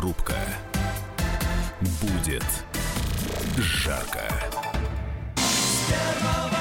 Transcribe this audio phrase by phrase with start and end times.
[0.00, 0.34] Радиорубка.
[2.00, 2.44] Будет
[3.58, 4.22] жарко.
[5.88, 6.59] первого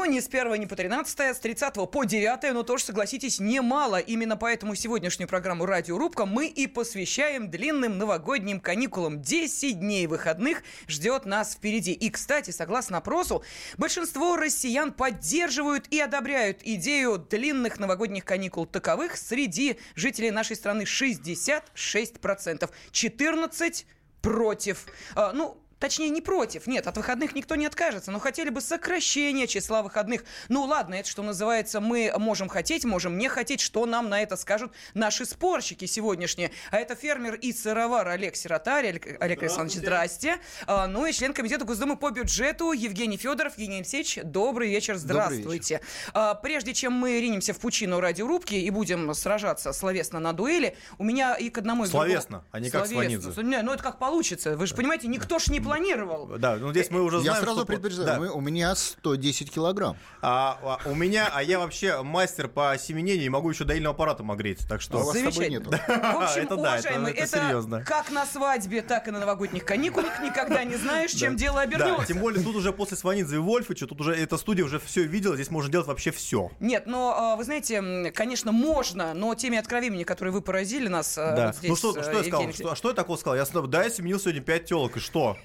[0.00, 3.96] Но не с 1 не по 13, с 30 по 9, но тоже, согласитесь, немало.
[3.98, 9.20] Именно поэтому сегодняшнюю программу «Радиорубка» мы и посвящаем длинным новогодним каникулам.
[9.20, 11.92] 10 дней выходных ждет нас впереди.
[11.92, 13.44] И, кстати, согласно опросу,
[13.76, 19.18] большинство россиян поддерживают и одобряют идею длинных новогодних каникул таковых.
[19.18, 22.70] Среди жителей нашей страны 66%.
[22.90, 23.84] 14%
[24.22, 24.86] против.
[25.14, 26.66] А, ну, Точнее, не против.
[26.66, 28.10] Нет, от выходных никто не откажется.
[28.12, 30.24] Но хотели бы сокращения числа выходных.
[30.50, 33.60] Ну ладно, это что называется, мы можем хотеть, можем не хотеть.
[33.60, 36.50] Что нам на это скажут наши спорщики сегодняшние?
[36.70, 38.88] А это фермер и сыровар Олег Сиротарь.
[38.88, 40.36] Олег, Олег Александрович, здрасте.
[40.66, 43.54] А, ну и член комитета Госдумы по бюджету Евгений Федоров.
[43.56, 45.76] Евгений Алексеевич, добрый вечер, здравствуйте.
[45.76, 45.80] вечер.
[46.12, 51.04] А, прежде чем мы ринемся в пучину радиорубки и будем сражаться словесно на дуэли, у
[51.04, 53.32] меня и к одному к другому- Словесно, а не как Словесно.
[53.32, 53.56] Сванидзе.
[53.56, 54.56] Не, Ну это как получится.
[54.58, 56.26] Вы же понимаете, никто ж не планировал.
[56.38, 58.18] Да, ну здесь мы уже Я знаем, сразу что- предупреждаю, Да.
[58.18, 59.96] мы- у меня 110 килограмм.
[60.22, 64.30] А, а у меня, а я вообще мастер по осеменению, и могу еще доильным аппаратом
[64.30, 64.98] огреть, так А у что...
[64.98, 65.46] вас с Замечательно.
[65.50, 65.70] нету.
[65.70, 67.84] В общем, Это да, это- это это, серьезно.
[67.84, 70.20] как на свадьбе, так и на новогодних каникулах.
[70.22, 72.06] Никогда не знаешь, чем дело Да, обернется.
[72.06, 75.34] тем более тут уже после Сванидзе и Вольфича, тут уже эта студия уже все видела,
[75.34, 76.50] здесь можно делать вообще все.
[76.60, 81.32] Нет, но а, вы знаете, конечно, можно, но теми откровениями, которые вы поразили нас а,
[81.36, 81.46] Да.
[81.48, 82.52] вот здесь, ну что, а, что я Евгений сказал?
[82.52, 83.36] Что, что я такого сказал?
[83.36, 85.36] Я сказал, да, я семенил сегодня пять телок, и что?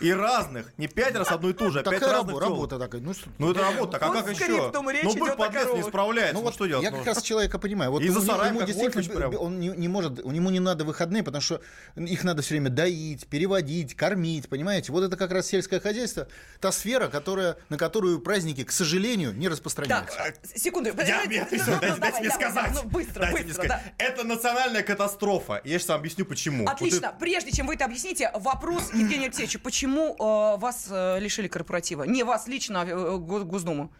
[0.00, 3.00] И разных, не пять раз одну и ту же, а пять разных работа такая.
[3.00, 4.72] Ну, что- Ну это работа, так а как еще?
[4.72, 6.84] Ну бык подлец не справляется, Ну ну вот что делать?
[6.84, 7.90] я Ну, как раз человека понимаю.
[7.90, 11.22] Вот И у него- засораем, ему действительно он не, не может, ему не надо выходные,
[11.22, 11.60] потому что
[11.96, 14.92] их надо все время доить, переводить, кормить, понимаете?
[14.92, 16.28] Вот это как раз сельское хозяйство,
[16.60, 20.18] та сфера, которая, на которую праздники, к сожалению, не Так, распространяются.
[20.22, 20.90] а, секунду.
[20.96, 22.70] Я, я, ну, ну, дайте, давай, дайте мне сказать.
[22.74, 23.82] ну, быстро, Дайте быстро, да.
[23.98, 25.60] Это национальная катастрофа.
[25.64, 26.66] Я сейчас вам объясню, почему.
[26.68, 27.14] Отлично.
[27.18, 29.58] Прежде чем вы это объясните, вопрос Евгению Алексеевичу.
[29.60, 32.04] Почему э, вас э, лишили корпоратива?
[32.04, 33.90] Не вас лично, а э, Го- Госдуму.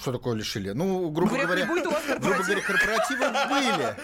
[0.00, 0.70] Что такое лишили?
[0.70, 3.96] Ну, грубо Говорят, говоря, не будет у вас грубо говоря, корпоративы были.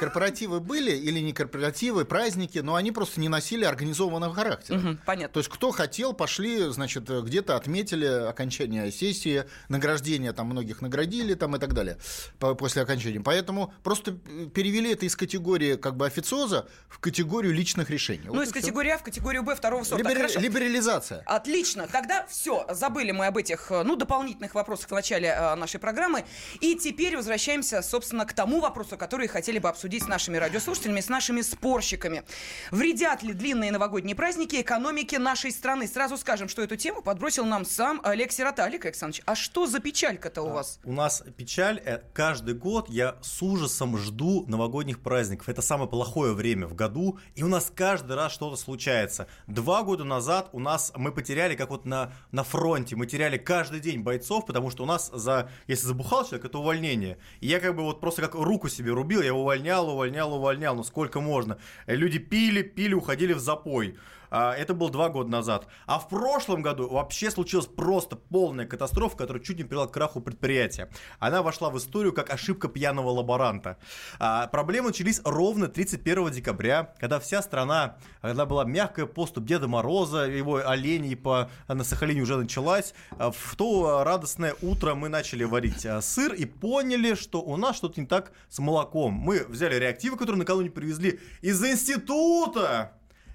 [0.00, 4.78] Корпоративы были или не корпоративы, праздники, но они просто не носили организованного характера.
[4.78, 5.34] Мгм, понятно.
[5.34, 11.56] То есть кто хотел, пошли, значит, где-то отметили окончание сессии, награждения там многих наградили там
[11.56, 11.98] и так далее
[12.38, 13.20] по- после окончания.
[13.20, 14.12] Поэтому просто
[14.54, 18.22] перевели это из категории как бы официоза в категорию личных решений.
[18.24, 20.08] Ну, Вот из категории А в категорию Б второго сорта.
[20.08, 20.40] Хорошо.
[20.40, 21.22] Либерализация.
[21.26, 21.86] Отлично.
[21.86, 26.24] Тогда все, забыли мы об этих, э, ну, дополнительных вопросах начале э, нашей программы.
[26.60, 31.08] И теперь возвращаемся, собственно, к тому вопросу, который хотели бы обсудить с нашими радиослушателями, с
[31.08, 32.22] нашими спорщиками.
[32.70, 35.88] Вредят ли длинные новогодние праздники экономике нашей страны?
[35.88, 38.64] Сразу скажем, что эту тему подбросил нам сам Олег Сирота.
[38.64, 40.78] Олег Александрович, а что за печалька-то у вас?
[40.84, 41.82] У нас печаль.
[41.84, 45.48] э, Каждый год я с ужасом жду новогодних праздников.
[45.48, 47.18] Это самое плохое время в году.
[47.34, 49.26] И у нас каждый раз что-то случается.
[49.48, 53.80] Два года назад у нас мы потеряли, как вот на, на фронте, мы теряли каждый
[53.80, 57.18] день бойцов, потому что у нас за, если забухал человек, это увольнение.
[57.40, 60.84] И я как бы вот просто как руку себе рубил, я увольнял, увольнял, увольнял, ну
[60.84, 61.58] сколько можно.
[61.86, 63.96] Люди пили, пили, уходили в запой.
[64.32, 65.66] А, Это было два года назад.
[65.86, 70.22] А в прошлом году вообще случилась просто полная катастрофа, которая чуть не привела к краху
[70.22, 70.88] предприятия.
[71.18, 73.76] Она вошла в историю как ошибка пьяного лаборанта.
[74.18, 80.24] А, Проблемы начались ровно 31 декабря, когда вся страна, когда была мягкая поступ Деда Мороза,
[80.24, 82.94] его оленей по, на Сахалине уже началась.
[83.18, 88.00] А В то радостное утро мы начали варить сыр и поняли, что у нас что-то
[88.00, 89.12] не так с молоком.
[89.12, 92.92] Мы взяли реактивы, которые накануне привезли из института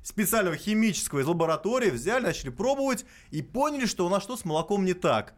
[0.07, 4.85] специального химического из лаборатории, взяли, начали пробовать и поняли, что у нас что с молоком
[4.85, 5.33] не так.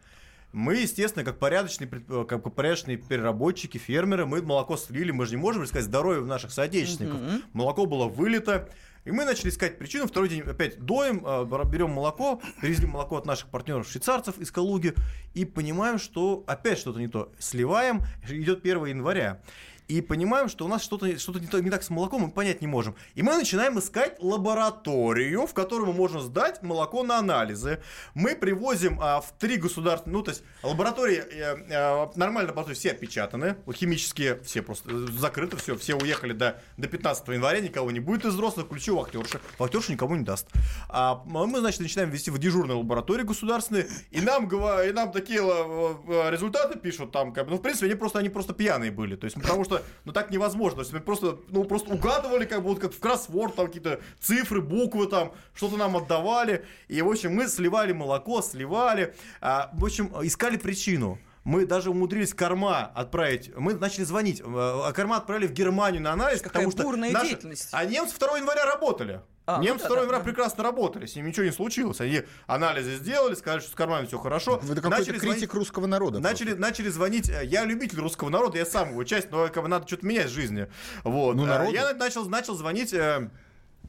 [0.52, 5.42] Мы, естественно, как порядочные, э, как порядочные переработчики, фермеры, мы молоко слили, мы же не
[5.42, 7.20] можем искать здоровье наших соотечественников.
[7.54, 8.70] Молоко было вылито,
[9.06, 10.06] и мы начали искать причину.
[10.06, 14.94] Второй день опять доем, э, берем молоко, привезли молоко от наших партнеров швейцарцев из Калуги,
[15.34, 17.32] и понимаем, что опять что-то не то.
[17.40, 19.42] Сливаем, идет 1 января.
[19.90, 22.62] И понимаем, что у нас что-то что не, то- не так с молоком, мы понять
[22.62, 22.96] не можем.
[23.16, 27.82] И мы начинаем искать лабораторию, в которую можем сдать молоко на анализы.
[28.14, 32.92] Мы привозим а, в три государственные, ну, то есть лаборатории, э, э, нормальные лаборатории все
[32.92, 38.26] опечатаны, химические все просто закрыты, все, все уехали до, до 15 января, никого не будет
[38.26, 39.42] из взрослых, включу вахтерша.
[39.58, 40.50] Вахтерша никому не даст.
[40.90, 46.30] А мы, значит, начинаем вести в дежурные лаборатории государственные, и нам, и нам такие э,
[46.30, 49.36] результаты пишут там, как ну, в принципе, они просто, они просто пьяные были, то есть,
[49.36, 50.78] потому что просто, ну так невозможно.
[50.78, 54.00] То есть мы просто, ну просто угадывали, как бы вот как в кроссворд, там какие-то
[54.20, 56.66] цифры, буквы там, что-то нам отдавали.
[56.88, 59.16] И, в общем, мы сливали молоко, сливали.
[59.42, 63.50] А, в общем, искали причину мы даже умудрились корма отправить.
[63.58, 64.42] Мы начали звонить.
[64.46, 67.70] А корма отправили в Германию на анализ, Какая потому что бурная наши- деятельность.
[67.72, 69.22] А немцы 2 января работали.
[69.50, 72.00] А, ну немцы да, 2 да, прекрасно работали, с ними ничего не случилось.
[72.02, 74.60] Они анализы сделали, сказали, что с кормами все хорошо.
[74.62, 76.20] Вы какой-то Начали звонить- критик русского народа.
[76.20, 77.30] Начали, начали звонить.
[77.30, 80.28] э, Я любитель русского народа, я сам его часть, но как бы надо что-то менять
[80.28, 80.68] в жизни.
[81.04, 81.36] Вот.
[81.36, 81.72] Ну, Э, народу.
[81.74, 82.94] Я начал, начал звонить.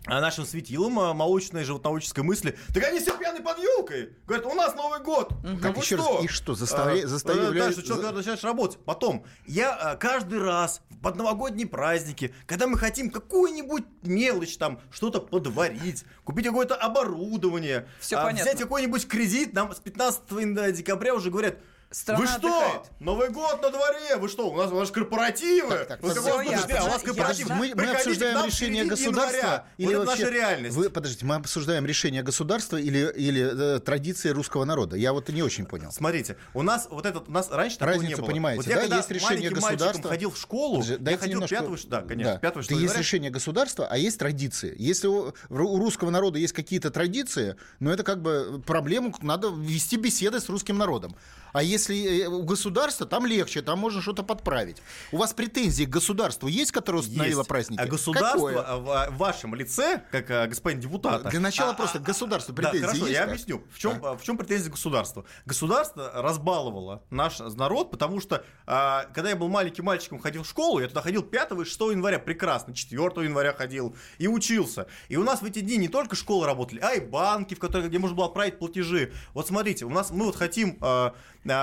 [0.07, 2.57] А нашим светилам э, молочной животноводческой мысли.
[2.75, 4.11] Так они все пьяны под елкой.
[4.27, 5.33] Говорят, у нас Новый год.
[5.61, 8.79] Как Как еще раз, и что, заставля- Э, заставляли- э, Да, что человек начинаешь работать.
[8.85, 16.05] Потом, я каждый раз под новогодние праздники, когда мы хотим какую-нибудь мелочь там, что-то подварить,
[16.25, 18.45] купить какое-то оборудование, Всё а, понятно.
[18.45, 21.57] взять какой-нибудь кредит, нам с 15 декабря уже говорят,
[21.93, 22.37] Страна вы что?
[22.37, 22.83] отдыхает.
[23.01, 24.17] Новый год на дворе!
[24.17, 24.49] Вы что?
[24.49, 25.71] У нас, у нас корпоративы!
[25.71, 27.49] Так, так, Вы как, ясно, подожди, а у вас корпоратив?
[27.49, 29.65] Мы, мы Приходите обсуждаем решение государства января.
[29.77, 30.23] или вот это вообще...
[30.23, 30.77] наша реальность.
[30.77, 34.97] Вы, подождите, мы обсуждаем решение государства или, или э, традиции русского народа?
[34.97, 35.91] Я вот не очень понял.
[35.91, 38.31] Смотрите, у нас вот этот, у нас раньше такого не Разницу было.
[38.31, 38.81] понимаете, вот я да?
[38.83, 40.11] когда Есть решение государства.
[40.11, 43.31] ходил в школу, Подожди, я дайте ходил немножко- 5 да, конечно, 5 Да, есть решение
[43.33, 44.77] государства, а есть традиции.
[44.79, 49.97] Если у, у русского народа есть какие-то традиции, ну это как бы проблему надо вести
[49.97, 51.17] беседы с русским народом.
[51.53, 54.79] А если э, у государства, там легче, там можно что-то подправить.
[55.13, 57.49] У вас претензии к государству есть, которое установило Есть.
[57.49, 57.81] праздники?
[57.81, 58.65] А государство Какое?
[58.67, 61.29] а, в, вашем лице, как а, господин депутат.
[61.31, 63.31] Для начала а, просто а, к государству Да, претензии хорошо, есть я как?
[63.31, 63.63] объясню.
[63.73, 65.25] В чем, в чем претензия государства?
[65.47, 70.81] Государство разбаловало наш народ, потому что а, когда я был маленьким мальчиком, ходил в школу,
[70.81, 74.87] я туда ходил 5 и 6 января прекрасно, 4 января ходил и учился.
[75.09, 77.89] И у нас в эти дни не только школы работали, а и банки, в которые,
[77.89, 79.13] где можно было отправить платежи.
[79.35, 80.77] Вот смотрите, у нас мы вот хотим...
[80.81, 81.15] а,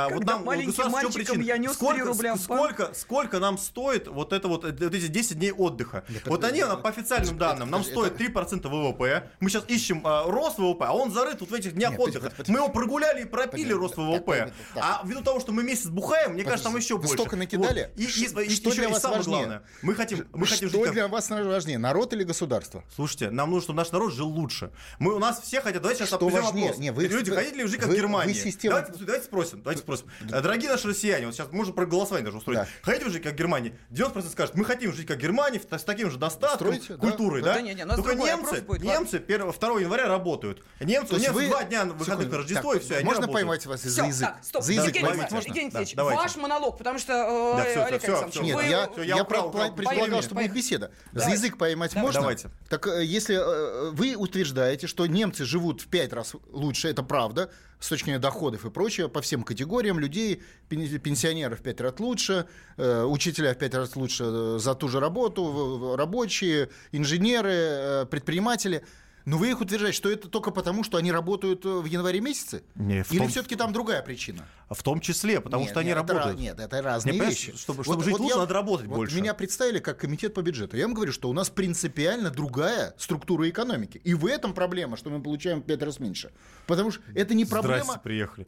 [0.07, 2.63] а, вот нам маленьким государство в чем мальчиком я нес сколько, 3 рубля в банк.
[2.73, 6.03] сколько, сколько нам стоит вот это вот, э, вот эти 10 дней отдыха?
[6.25, 9.29] вот это- они нам по официальным данным нам это- стоят 3% ВВП.
[9.39, 12.19] Мы сейчас ищем а, рост ВВП, а он зарыт вот в этих днях Нет, отдыха.
[12.19, 12.51] подожди, подожди.
[12.51, 14.53] Мы его прогуляли и пропили Подожди, рост ВВП.
[14.75, 17.13] А ввиду того, что мы месяц бухаем, мне кажется, там еще больше.
[17.13, 17.91] столько накидали?
[17.95, 17.99] Вот.
[17.99, 19.37] И, и- Ш- и что еще для и вас самое важнее?
[19.37, 22.83] главное, мы хотим, мы хотим Что для вас важнее, народ или государство?
[22.95, 24.71] Слушайте, нам нужно, чтобы наш народ жил лучше.
[24.99, 26.67] Мы, у нас все хотят, давайте сейчас Что важнее?
[26.67, 26.77] вопрос.
[26.79, 28.33] Не, вы- Люди вы- хотите ли жить как в Германии?
[28.33, 29.96] вы система- Давайте, давайте спросим, давайте спросим.
[30.31, 32.59] Э, Дорогие наши россияне, вот сейчас можно проголосование даже устроить.
[32.59, 32.67] Да.
[32.81, 33.77] Хотите жить как в Германии?
[33.91, 36.97] 90% скажут, мы хотим жить как в Германии, с таким же достатком, Стройте, да.
[36.97, 37.61] культурой, Да да?
[37.61, 40.63] не, не, у нас Только немцы, будет, немцы 1, 2 января работают.
[40.79, 43.33] Немцы, у немцев вы- два дня выходных на Рождество, Так, и все, они Можно работают.
[43.47, 44.27] поймать вас Все, за язык?
[44.27, 45.47] так, стоп, За язык Евгений поймать можно?
[45.47, 46.21] Евгений Да, Алексеевич, давайте.
[46.21, 48.63] ваш монолог, потому что, э, Да, Олег всё, Александрович, всё, Нет, вы...
[48.65, 49.51] я, всё, я украл.
[49.51, 50.91] предполагал, что будет беседа.
[51.13, 52.21] За язык поймать можно?
[52.21, 52.49] Давайте.
[52.69, 53.37] Так э, если
[53.93, 58.65] вы утверждаете, что немцы живут в пять раз лучше, это правда, с точки зрения доходов
[58.65, 62.45] и прочее, по всем категориям людей, пен- пенсионеры в пять раз лучше,
[62.77, 68.83] э, учителя в пять раз лучше э, за ту же работу, рабочие, инженеры, э, предприниматели.
[69.27, 72.63] Но вы их утверждаете, что это только потому, что они работают э, в январе месяце?
[72.75, 74.45] Не, Или том- все-таки там другая причина?
[74.69, 76.37] В том числе, потому Нет, что они нет, это работают.
[76.39, 77.53] ра- нет, это разные Не, вещи.
[77.57, 79.17] чтобы- чтобы жить лучше, надо работать вот больше.
[79.17, 80.77] Меня представили как комитет по бюджету.
[80.77, 83.99] Я вам говорю, что у нас принципиально другая структура экономики.
[84.05, 86.31] И в этом проблема, что мы получаем в пять раз меньше.
[86.65, 87.83] Потому что это не проблема...
[87.83, 88.47] Здрасте, приехали.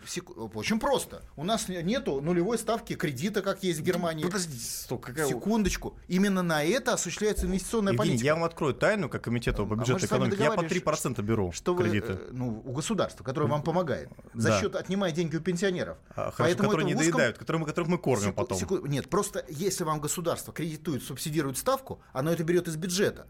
[0.53, 1.23] Очень просто.
[1.35, 4.23] У нас нету нулевой ставки кредита, как есть в Германии.
[4.23, 5.27] Подождите, стоп, какая...
[5.27, 5.97] Секундочку.
[6.07, 8.25] Именно на это осуществляется инвестиционная Евгений, политика.
[8.25, 10.31] я вам открою тайну, как комитету по А мы бюджету вами экономики.
[10.31, 12.13] Я по договаривались, 3% беру что вы, кредиты.
[12.13, 14.59] э, ну, у государства, которое вам помогает, за Да.
[14.59, 15.97] счет отнимая деньги у пенсионеров.
[16.11, 18.57] А, Хорошо, Поэтому которые не узком- доедают, которых мы, которых мы кормим Секу- потом.
[18.57, 23.27] секу- Нет, просто если вам государство кредитует, субсидирует ставку, оно это берет из бюджета.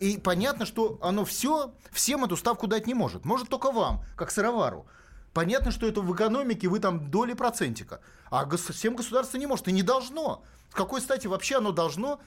[0.00, 3.24] И понятно, что оно все, всем эту ставку дать не может.
[3.24, 4.86] Может только вам, как сыровару.
[5.34, 8.00] Понятно, что это в экономике вы там доли процентика.
[8.30, 10.42] А гос- всем государство не может и не должно.
[10.70, 12.20] С какой стати вообще оно должно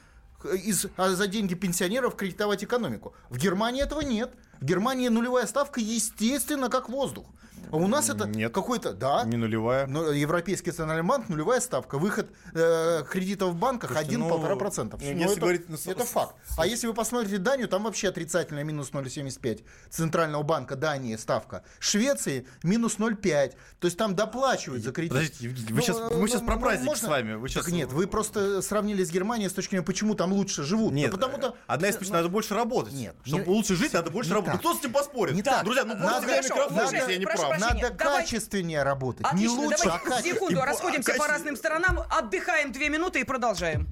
[0.45, 3.13] э, из, а за деньги пенсионеров кредитовать экономику?
[3.29, 4.33] В Германии этого нет.
[4.63, 7.25] В Германии нулевая ставка, естественно, как воздух.
[7.71, 8.53] А у нас это Нет.
[8.53, 8.93] какой-то...
[8.93, 9.87] Да, Не нулевая.
[9.87, 11.97] но Европейский национальный банк нулевая ставка.
[11.97, 15.01] Выход э, кредитов в банках Слушайте, ну, 1-1,5 процентов.
[15.01, 16.35] ну, Ну, если это, говорить, ну, это факт.
[16.57, 21.63] А если вы посмотрите Данию, там вообще отрицательная минус 0,75 Центрального банка Дании ставка.
[21.79, 23.53] Швеции минус 0,5.
[23.79, 25.13] То есть там доплачивают за кредит.
[25.13, 27.07] Подождите, вы Ну, э, мы ну, про ну, праздники можно?
[27.07, 27.33] с вами.
[27.35, 30.63] Вы щас- Так нет, вы просто сравнили с Германией с точки зрения, почему там лучше
[30.63, 30.93] живут.
[30.93, 31.55] Нет, Ну, потому что...
[31.65, 32.93] одна из причин, надо больше работать.
[32.93, 34.52] Нет, Чтобы не- лучше жить, надо больше не работать.
[34.53, 34.59] Так.
[34.61, 35.35] Кто с этим поспорит?
[35.35, 35.63] Не так.
[35.63, 37.59] Друзья, ну Надо- микрофон, если я не прошу прав.
[37.59, 39.31] Надо качественнее работать.
[39.33, 43.87] не лучше, а секунду, И- расходимся а, по разным сторонам, отдыхаем две минуты и продолжаем.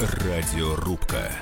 [0.00, 1.32] Радиорубка.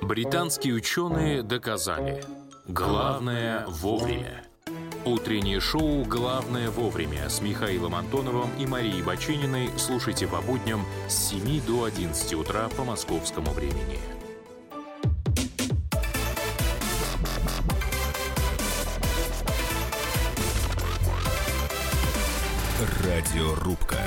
[0.00, 2.24] Британские ученые доказали.
[2.66, 4.44] Главное вовремя.
[5.04, 11.60] Утреннее шоу «Главное вовремя» с Михаилом Антоновым и Марией Бачининой слушайте по будням с 7
[11.66, 13.98] до 11 утра по московскому времени.
[23.04, 23.98] Радиорубка.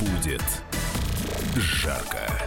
[0.00, 0.42] Будет
[1.54, 2.37] жарко.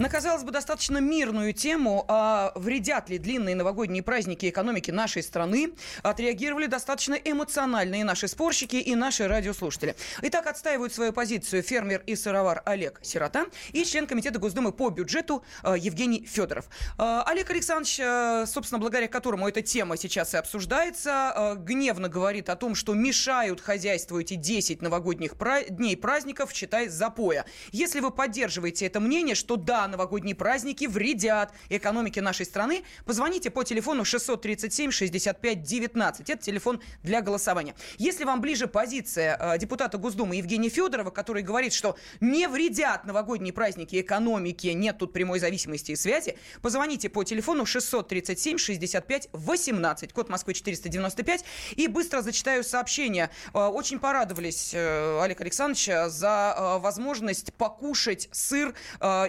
[0.00, 5.74] На, казалось бы, достаточно мирную тему, а вредят ли длинные новогодние праздники экономики нашей страны,
[6.02, 9.94] отреагировали достаточно эмоционально и наши спорщики, и наши радиослушатели.
[10.22, 15.44] Итак, отстаивают свою позицию фермер и сыровар Олег Сирота и член Комитета Госдумы по бюджету
[15.62, 16.70] э, Евгений Федоров.
[16.96, 22.56] Э, Олег Александрович, э, собственно, благодаря которому эта тема сейчас и обсуждается, гневно говорит о
[22.56, 25.34] том, что мешают хозяйству эти 10 новогодних
[25.68, 27.44] дней праздников, считай, запоя.
[27.70, 33.64] Если вы поддерживаете это мнение, что да, новогодние праздники вредят экономике нашей страны, позвоните по
[33.64, 36.30] телефону 637 65 19.
[36.30, 37.74] Это телефон для голосования.
[37.98, 43.52] Если вам ближе позиция э, депутата Госдумы Евгения Федорова, который говорит, что не вредят новогодние
[43.52, 50.28] праздники экономике, нет тут прямой зависимости и связи, позвоните по телефону 637 65 18, код
[50.28, 51.44] Москвы 495,
[51.76, 53.30] и быстро зачитаю сообщение.
[53.52, 58.74] Э, очень порадовались, э, Олег Александрович, за возможность покушать сыр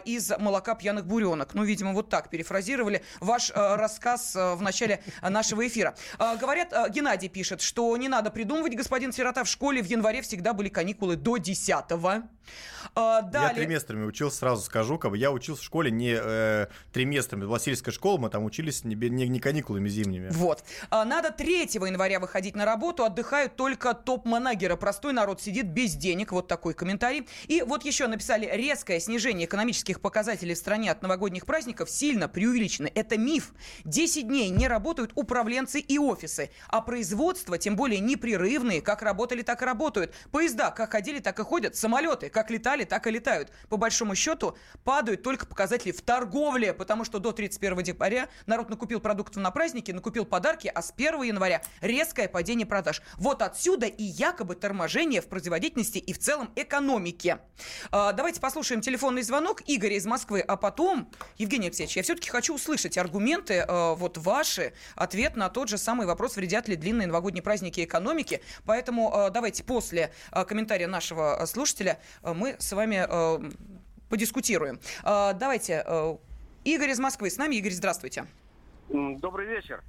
[0.05, 1.53] из молока молока пьяных буренок.
[1.53, 5.96] Ну, видимо, вот так перефразировали ваш э, рассказ э, в начале нашего эфира.
[6.20, 10.51] Э, говорят, Геннадий пишет, что не надо придумывать, господин Сирота, в школе в январе всегда
[10.53, 12.24] были каникулы до 10 -го.
[12.96, 13.50] А, далее...
[13.50, 14.98] Я триместрами учился, сразу скажу.
[14.98, 17.46] Как я учился в школе не э, триместрами.
[17.46, 20.29] Была сельская школа, мы там учились не, не, не каникулами зимними.
[20.31, 20.63] Вот.
[20.91, 23.05] Надо 3 января выходить на работу.
[23.05, 24.75] Отдыхают только топ-манагеры.
[24.75, 26.34] Простой народ сидит без денег.
[26.34, 27.27] Вот такой комментарий.
[27.48, 32.89] И вот еще написали, резкое снижение экономических показателей в стране от новогодних праздников сильно преувеличено.
[32.93, 33.53] Это миф.
[33.86, 36.50] 10 дней не работают управленцы и офисы.
[36.67, 40.13] А производство, тем более непрерывные, как работали, так и работают.
[40.31, 41.75] Поезда как ходили, так и ходят.
[41.75, 43.51] Самолеты как летали, так и летают.
[43.69, 49.00] По большому счету падают только показатели в торговле, потому что до 31 декабря народ накупил
[49.00, 53.01] продуктов на праздники, накупил подарки, а с 1 января резкое падение продаж.
[53.15, 57.39] Вот отсюда и якобы торможение в производительности и в целом экономике.
[57.91, 62.55] А, давайте послушаем телефонный звонок Игоря из Москвы, а потом, Евгений Алексеевич, я все-таки хочу
[62.55, 67.43] услышать аргументы а, вот ваши, ответ на тот же самый вопрос, вредят ли длинные новогодние
[67.43, 68.41] праздники экономики.
[68.65, 73.51] Поэтому а, давайте после комментария нашего слушателя Э, мы с вами э,
[74.09, 74.79] подискутируем.
[75.03, 76.19] Э, давайте,
[76.63, 77.55] Игорь из Москвы с нами.
[77.55, 78.25] Игорь, здравствуйте.
[78.89, 79.83] Добрый вечер.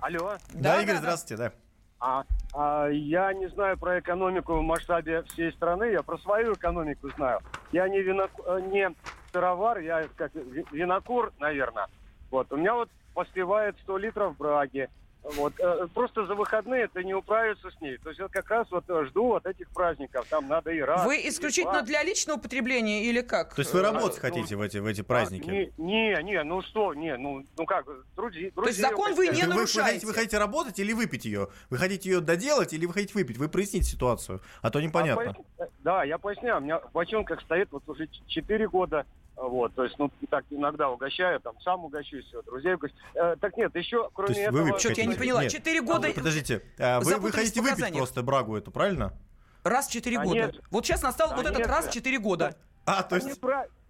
[0.00, 0.38] Алло.
[0.52, 1.52] Да, да Игорь, да, здравствуйте, да.
[2.00, 2.24] А,
[2.54, 7.40] а, я не знаю про экономику в масштабе всей страны, я про свою экономику знаю.
[7.72, 8.30] Я не, винок,
[8.70, 8.94] не
[9.32, 11.86] сыровар, я как винокур, наверное.
[12.30, 12.52] Вот.
[12.52, 14.88] У меня вот поспевает 100 литров браги,
[15.36, 15.52] вот.
[15.58, 17.98] Э, просто за выходные ты не управишься с ней.
[17.98, 20.26] То есть я как раз вот э, жду вот этих праздников.
[20.28, 21.04] Там надо и раз.
[21.04, 23.54] Вы исключительно и для личного потребления или как?
[23.54, 25.48] То есть вы работать а, хотите ну, в эти, в эти праздники?
[25.48, 28.50] не, не, не, ну что, не, ну, ну как, друзья.
[28.54, 29.78] То есть закон вы не вы, нарушаете?
[29.78, 31.48] Вы, вы, хотите, вы хотите работать или выпить ее?
[31.70, 33.36] Вы хотите ее доделать или вы хотите выпить?
[33.36, 35.36] Вы проясните ситуацию, а то непонятно.
[35.58, 36.58] А, да, я поясняю.
[36.58, 39.06] У меня в бочонках стоит вот уже 4 года
[39.40, 43.00] вот, то есть, ну, так иногда угощаю, там, сам угощусь, все, друзей угощаю.
[43.14, 44.72] Э, так нет, еще, кроме то есть этого...
[44.72, 46.08] Вы Что-то я не поняла, четыре года...
[46.08, 49.12] А, подождите, а вы, вы хотите выпить просто брагу эту, правильно?
[49.64, 50.38] Раз в четыре а года.
[50.38, 50.60] Нет.
[50.70, 51.52] Вот сейчас настал а вот нет.
[51.52, 52.56] этот раз в четыре года.
[52.84, 53.40] А, то есть...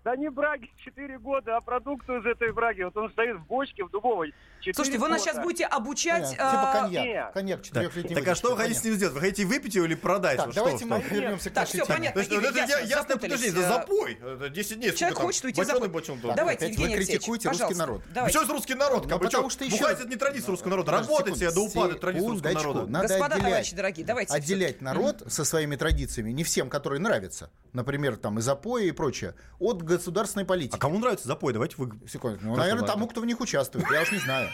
[0.05, 2.83] Да не браги 4 года, а продукты из этой браги.
[2.83, 4.33] Вот он стоит в бочке в дубовой.
[4.75, 6.23] Слушайте, вы нас сейчас будете обучать...
[6.23, 7.33] Нет, типа коньяк.
[7.33, 8.15] Коньяк 4 да.
[8.15, 9.15] Так а что вы хотите с ним сделать?
[9.15, 10.37] Вы хотите выпить его или продать?
[10.37, 12.13] Так, давайте мы вернемся к Так, все, понятно.
[12.13, 14.15] То есть, это ясно, ясно подожди, это запой.
[14.15, 14.93] Это 10 дней.
[14.93, 15.89] Человек хочет уйти запой.
[16.35, 18.03] Давайте, Евгений Вы критикуете русский народ.
[18.29, 19.09] Что с русский народ?
[19.09, 19.85] Потому что еще...
[19.85, 20.93] это не традиция русского народа.
[20.93, 23.01] Работать себе до упада традиция русского народа.
[23.03, 24.35] Господа, товарищи дорогие, давайте.
[24.35, 29.35] Отделять народ со своими традициями, не всем, которые нравятся, например, там и запои и прочее,
[29.59, 30.77] от государственной политики.
[30.77, 31.53] А кому нравится запой?
[31.53, 31.91] Давайте вы...
[32.09, 32.39] Секунду.
[32.43, 33.87] Ну, наверное, тому, кто в них участвует.
[33.91, 34.49] Я уж не знаю.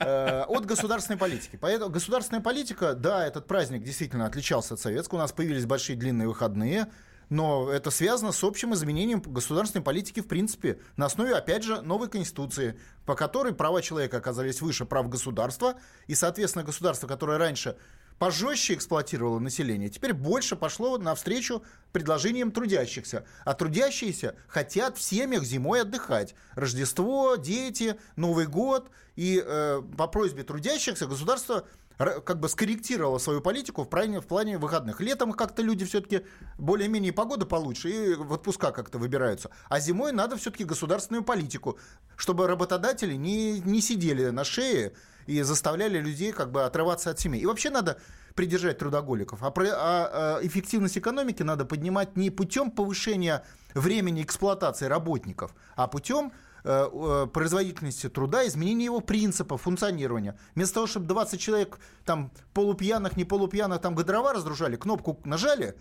[0.00, 1.58] Э, от государственной политики.
[1.60, 5.18] Поэтому государственная политика, да, этот праздник действительно отличался от советского.
[5.18, 6.88] У нас появились большие длинные выходные.
[7.28, 12.10] Но это связано с общим изменением государственной политики в принципе, на основе, опять же, новой
[12.10, 15.76] Конституции, по которой права человека оказались выше прав государства,
[16.08, 17.76] и, соответственно, государство, которое раньше
[18.22, 23.24] пожестче эксплуатировало население, теперь больше пошло навстречу предложениям трудящихся.
[23.44, 26.36] А трудящиеся хотят в семьях зимой отдыхать.
[26.52, 28.90] Рождество, дети, Новый год.
[29.16, 31.66] И э, по просьбе трудящихся государство
[31.98, 35.00] как бы скорректировала свою политику в плане, в плане выходных.
[35.00, 36.22] Летом как-то люди все-таки
[36.58, 39.50] более-менее погода получше и в отпуска как-то выбираются.
[39.68, 41.76] А зимой надо все-таки государственную политику,
[42.14, 44.92] чтобы работодатели не, не сидели на шее
[45.26, 47.40] и заставляли людей как бы отрываться от семей.
[47.40, 47.98] И вообще надо
[48.34, 49.42] придержать трудоголиков.
[49.42, 55.86] А, про, а, а эффективность экономики надо поднимать не путем повышения времени эксплуатации работников, а
[55.86, 56.32] путем
[56.64, 60.38] Э, э, производительности труда, изменение его принципа функционирования.
[60.54, 65.74] Вместо того, чтобы 20 человек там полупьяных, не полупьяных там дрова разгружали, кнопку нажали,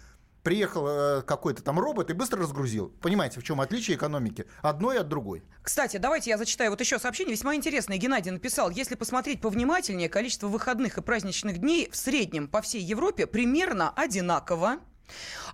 [0.44, 2.90] приехал э, какой-то там робот и быстро разгрузил.
[3.02, 5.44] Понимаете, в чем отличие экономики одной от другой?
[5.62, 7.98] Кстати, давайте я зачитаю вот еще сообщение, весьма интересное.
[7.98, 13.28] Геннадий написал, если посмотреть повнимательнее, количество выходных и праздничных дней в среднем по всей Европе
[13.28, 14.80] примерно одинаково.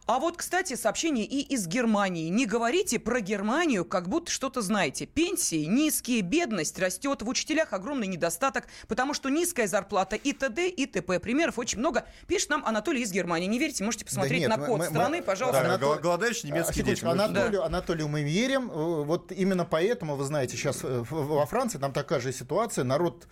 [0.06, 2.30] А вот, кстати, сообщение и из Германии.
[2.30, 5.06] Не говорите про Германию, как будто что-то знаете.
[5.06, 10.70] Пенсии низкие, бедность растет, в учителях огромный недостаток, потому что низкая зарплата и т.д.
[10.70, 11.20] и т.п.
[11.20, 12.06] Примеров очень много.
[12.28, 13.48] Пишет нам Анатолий из Германии.
[13.48, 15.62] Не верите, можете посмотреть да нет, на код мы, страны, мы, пожалуйста.
[15.62, 17.04] Да, Анатолий, голодающий немецкий дети.
[17.04, 17.66] Анатолию, да.
[17.66, 18.70] Анатолию мы верим.
[18.70, 22.84] Вот именно поэтому, вы знаете, сейчас э, во Франции там такая же ситуация.
[22.84, 23.28] Народ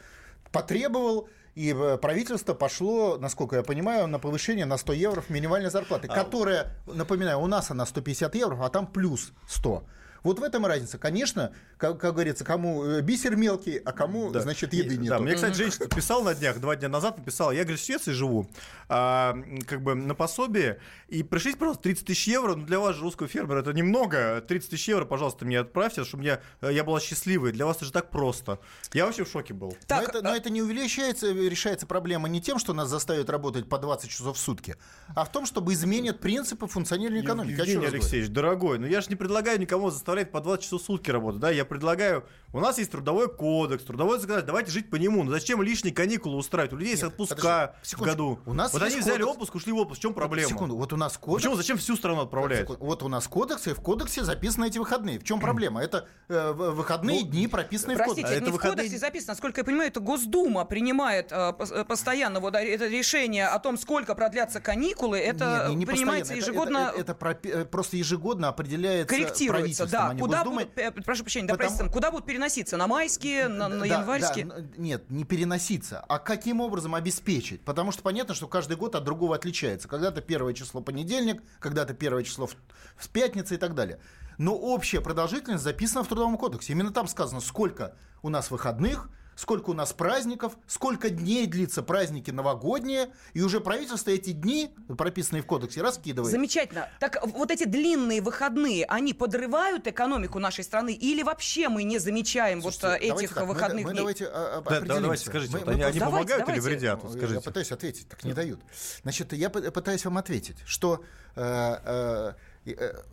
[0.51, 6.08] потребовал и э, правительство пошло, насколько я понимаю, на повышение на 100 евро минимальной зарплаты,
[6.08, 6.14] а...
[6.14, 9.84] которая, напоминаю, у нас она 150 евро, а там плюс 100.
[10.25, 10.98] Вот в этом разница.
[10.98, 14.41] Конечно, как, как говорится, кому э, бисер мелкий, а кому, да.
[14.41, 15.10] значит, еды нет.
[15.10, 18.12] Да, мне, кстати, женщина писала на днях, два дня назад написала, я, говорит, в Швеции
[18.12, 18.50] живу,
[18.89, 20.79] а, как бы на пособие,
[21.10, 24.72] и пришлите, пожалуйста, 30 тысяч евро, ну, для вас же, русского фермера, это немного, 30
[24.72, 27.91] тысяч евро, пожалуйста, мне отправьте, чтобы я, э, я была счастливой, для вас это же
[27.91, 28.60] так просто.
[28.94, 29.77] Я вообще в шоке был.
[29.86, 33.29] Так, но, это, но а это не увеличивается, решается проблема не тем, что нас заставят
[33.29, 34.75] работать по 20 часов в сутки,
[35.15, 37.60] а в том, чтобы изменят принципы функционирования экономики.
[37.60, 40.86] Евгений Алексеевич, дорогой, но ну, я же не предлагаю никому заставлять по 20 часов в
[40.86, 44.96] сутки работать, да, я предлагаю, у нас есть трудовой кодекс, трудовой законодательство, давайте жить по
[44.96, 46.72] нему, но зачем лишние каникулы устраивать?
[46.72, 48.40] У людей есть отпуска подожди, в году.
[48.46, 49.32] У нас вот они взяли кодекс.
[49.32, 50.50] отпуск, ушли в отпуск, в чем проблема?
[50.50, 51.44] Секунду, вот у нас кодекс.
[51.44, 52.70] Почему, зачем всю страну отправлять?
[52.80, 55.20] Вот у нас кодекс, и в кодексе записаны эти выходные.
[55.20, 55.84] В чем проблема?
[55.84, 58.36] Это э, выходные ну, дни, прописанные простите, в кодексе.
[58.36, 58.72] Простите, не выходные...
[58.72, 63.48] в кодексе записано, насколько я понимаю, это Госдума принимает э, э постоянно вот это решение
[63.48, 66.94] о том, сколько продлятся каникулы, это Нет, не, не принимается ежегодно.
[66.96, 70.04] Это, это, это, это просто ежегодно определяется Корректируется, да.
[70.11, 71.89] А Куда будут, э, прошу прощения, да, Потому...
[71.89, 72.77] куда будут переноситься?
[72.77, 74.46] На майские, на, на да, январьские?
[74.46, 77.61] Да, нет, не переноситься, а каким образом обеспечить?
[77.61, 79.87] Потому что понятно, что каждый год от другого отличается.
[79.87, 82.55] Когда-то первое число понедельник, когда-то первое число в,
[82.96, 84.00] в пятница и так далее.
[84.37, 86.74] Но общая продолжительность записана в Трудовом кодексе.
[86.74, 92.32] Именно там сказано, сколько у нас выходных, сколько у нас праздников, сколько дней длится праздники
[92.32, 96.32] новогодние, и уже правительство эти дни, прописанные в кодексе, раскидывает.
[96.32, 96.90] Замечательно.
[97.00, 102.62] Так вот эти длинные выходные, они подрывают экономику нашей страны или вообще мы не замечаем
[102.62, 104.00] Слушайте, вот этих так, выходных мы, мы дней?
[104.00, 106.52] давайте а, да, давайте скажите, мы, вот мы, они, давайте, помогают давайте.
[106.54, 107.04] или вредят?
[107.04, 107.36] Вот скажите.
[107.36, 108.60] Я пытаюсь ответить, так не дают.
[109.04, 111.04] Значит, я пытаюсь вам ответить, что
[111.36, 112.34] э, Э,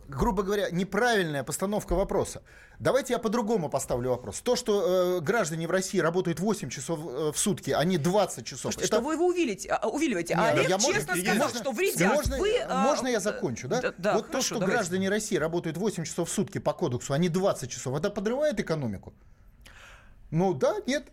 [0.07, 2.41] грубо говоря, неправильная постановка вопроса.
[2.79, 4.41] Давайте я по-другому поставлю вопрос.
[4.41, 8.45] То, что э, граждане в России работают 8 часов э, в сутки, а не 20
[8.45, 8.61] часов.
[8.61, 8.95] Слушайте, это...
[8.95, 10.33] Что вы его увидите, а, увиливаете?
[10.33, 12.13] А Олег я честно можно, сказал, что вредят.
[12.13, 12.83] Можно, вы, а...
[12.83, 13.67] можно я закончу?
[13.67, 13.81] Да?
[13.81, 14.75] Да, да, вот хорошо, то, что давайте.
[14.75, 18.59] граждане России работают 8 часов в сутки по кодексу, а не 20 часов, это подрывает
[18.59, 19.13] экономику?
[20.31, 21.05] Ну да, нет.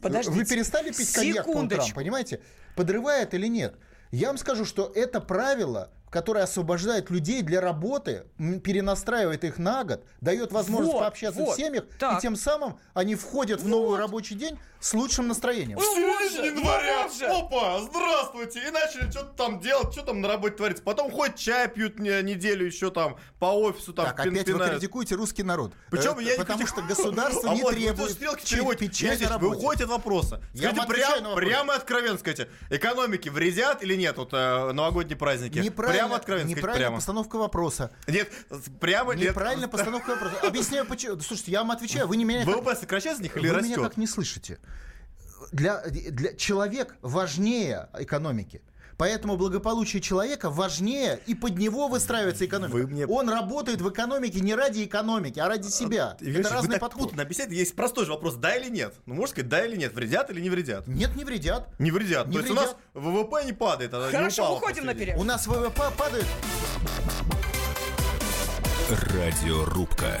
[0.00, 0.36] Подождите.
[0.36, 2.40] Вы перестали пить коньяк по утрам, понимаете?
[2.76, 3.74] Подрывает или нет?
[4.12, 8.26] Я вам скажу, что это правило который освобождает людей для работы,
[8.62, 12.18] перенастраивает их на год, дает возможность вот, пообщаться вот, в семьях, так.
[12.18, 13.66] и тем самым они входят вот.
[13.66, 15.78] в новый рабочий день с лучшим настроением.
[15.78, 20.82] В середине января, опа, здравствуйте, и начали что-то там делать, что там на работе творится.
[20.82, 25.44] Потом ходят чай пьют неделю еще там по офису там Так, опять вы критикуете русский
[25.44, 25.72] народ.
[25.90, 28.18] Причем э, я Потому что государство не требует
[28.78, 30.42] печать Вы уходите от вопроса.
[30.54, 35.58] Скажите прямо, прямо откровенно скажите, экономики вредят или нет вот э, новогодние праздники?
[35.58, 36.96] Неправильно прямо откровенно Неправильная прямо.
[36.96, 37.90] постановка вопроса.
[38.06, 38.30] Нет,
[38.80, 40.36] прямо Неправильная постановка вопроса.
[40.46, 41.20] Объясняю, почему.
[41.20, 42.44] Слушайте, я вам отвечаю, вы не меня...
[42.44, 42.78] ВВП как...
[42.78, 43.70] сокращается них или вы растет?
[43.70, 44.58] Вы меня как не слышите.
[45.52, 48.62] Для, для человек важнее экономики.
[48.96, 52.74] Поэтому благополучие человека важнее, и под него выстраивается экономика.
[52.74, 53.06] Вы мне...
[53.06, 56.16] Он работает в экономике не ради экономики, а ради себя.
[56.20, 57.18] Евгений, Это разный подход.
[57.18, 58.94] Объяснять, есть простой же вопрос, да или нет.
[59.06, 60.86] Ну, можно сказать, да или нет, вредят или не вредят?
[60.86, 61.68] Нет, не вредят.
[61.78, 62.26] Не вредят.
[62.28, 62.60] Не То вредят.
[62.60, 63.94] есть у нас ВВП не падает.
[63.94, 65.20] А Хорошо, не уходим на перерыв.
[65.20, 66.26] У нас ВВП падает.
[68.90, 70.20] Радиорубка.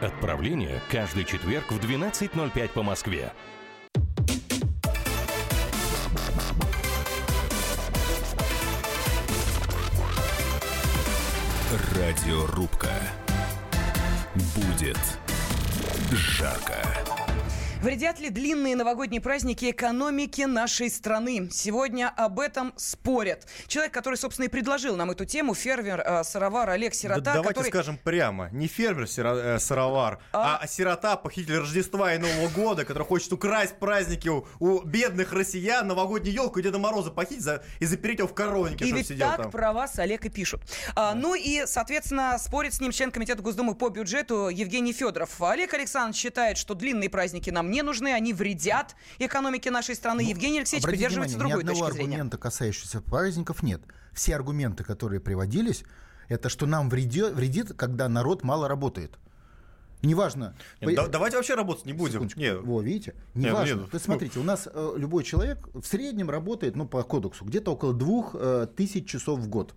[0.00, 3.32] Отправление каждый четверг в 12.05 по Москве.
[11.94, 12.88] Радиорубка.
[14.56, 14.98] Будет
[16.10, 16.82] жарко.
[17.82, 21.48] Вредят ли длинные новогодние праздники экономике нашей страны?
[21.50, 23.46] Сегодня об этом спорят.
[23.68, 27.22] Человек, который, собственно, и предложил нам эту тему, фермер, э, сыровар Олег Сирота.
[27.22, 27.68] Да, давайте который...
[27.68, 30.58] скажем прямо, не фермер сыро- э, сыровар, а...
[30.58, 35.86] а сирота, похититель Рождества и Нового года, который хочет украсть праздники у, у бедных россиян,
[35.86, 39.28] новогоднюю елку и Деда Мороза похитить за, и запереть его в коровнике, И ведь сидел
[39.28, 39.50] так там.
[39.50, 40.60] про вас Олег и пишут.
[40.96, 45.40] А, ну и, соответственно, спорит с ним член комитета Госдумы по бюджету Евгений Федоров.
[45.40, 50.20] Олег Александрович считает, что длинные праздники нам не нужны, они вредят экономике нашей страны.
[50.22, 52.14] Евгений Алексеевич придерживается внимание, другой ни одного точки зрения.
[52.16, 53.80] аргумента, касающегося праздников, нет.
[54.12, 55.84] Все аргументы, которые приводились,
[56.28, 59.18] это что нам вредит, вредит когда народ мало работает.
[60.02, 60.54] Неважно.
[60.80, 62.12] Нет, по- да- давайте вообще работать не будем.
[62.14, 62.40] Секундочку.
[62.40, 62.60] Нет.
[62.62, 63.14] Во, видите?
[63.34, 63.80] Не, Неважно.
[63.80, 67.44] нет, То есть, смотрите, у нас э, любой человек в среднем работает, ну, по кодексу,
[67.44, 69.74] где-то около двух э, тысяч часов в год.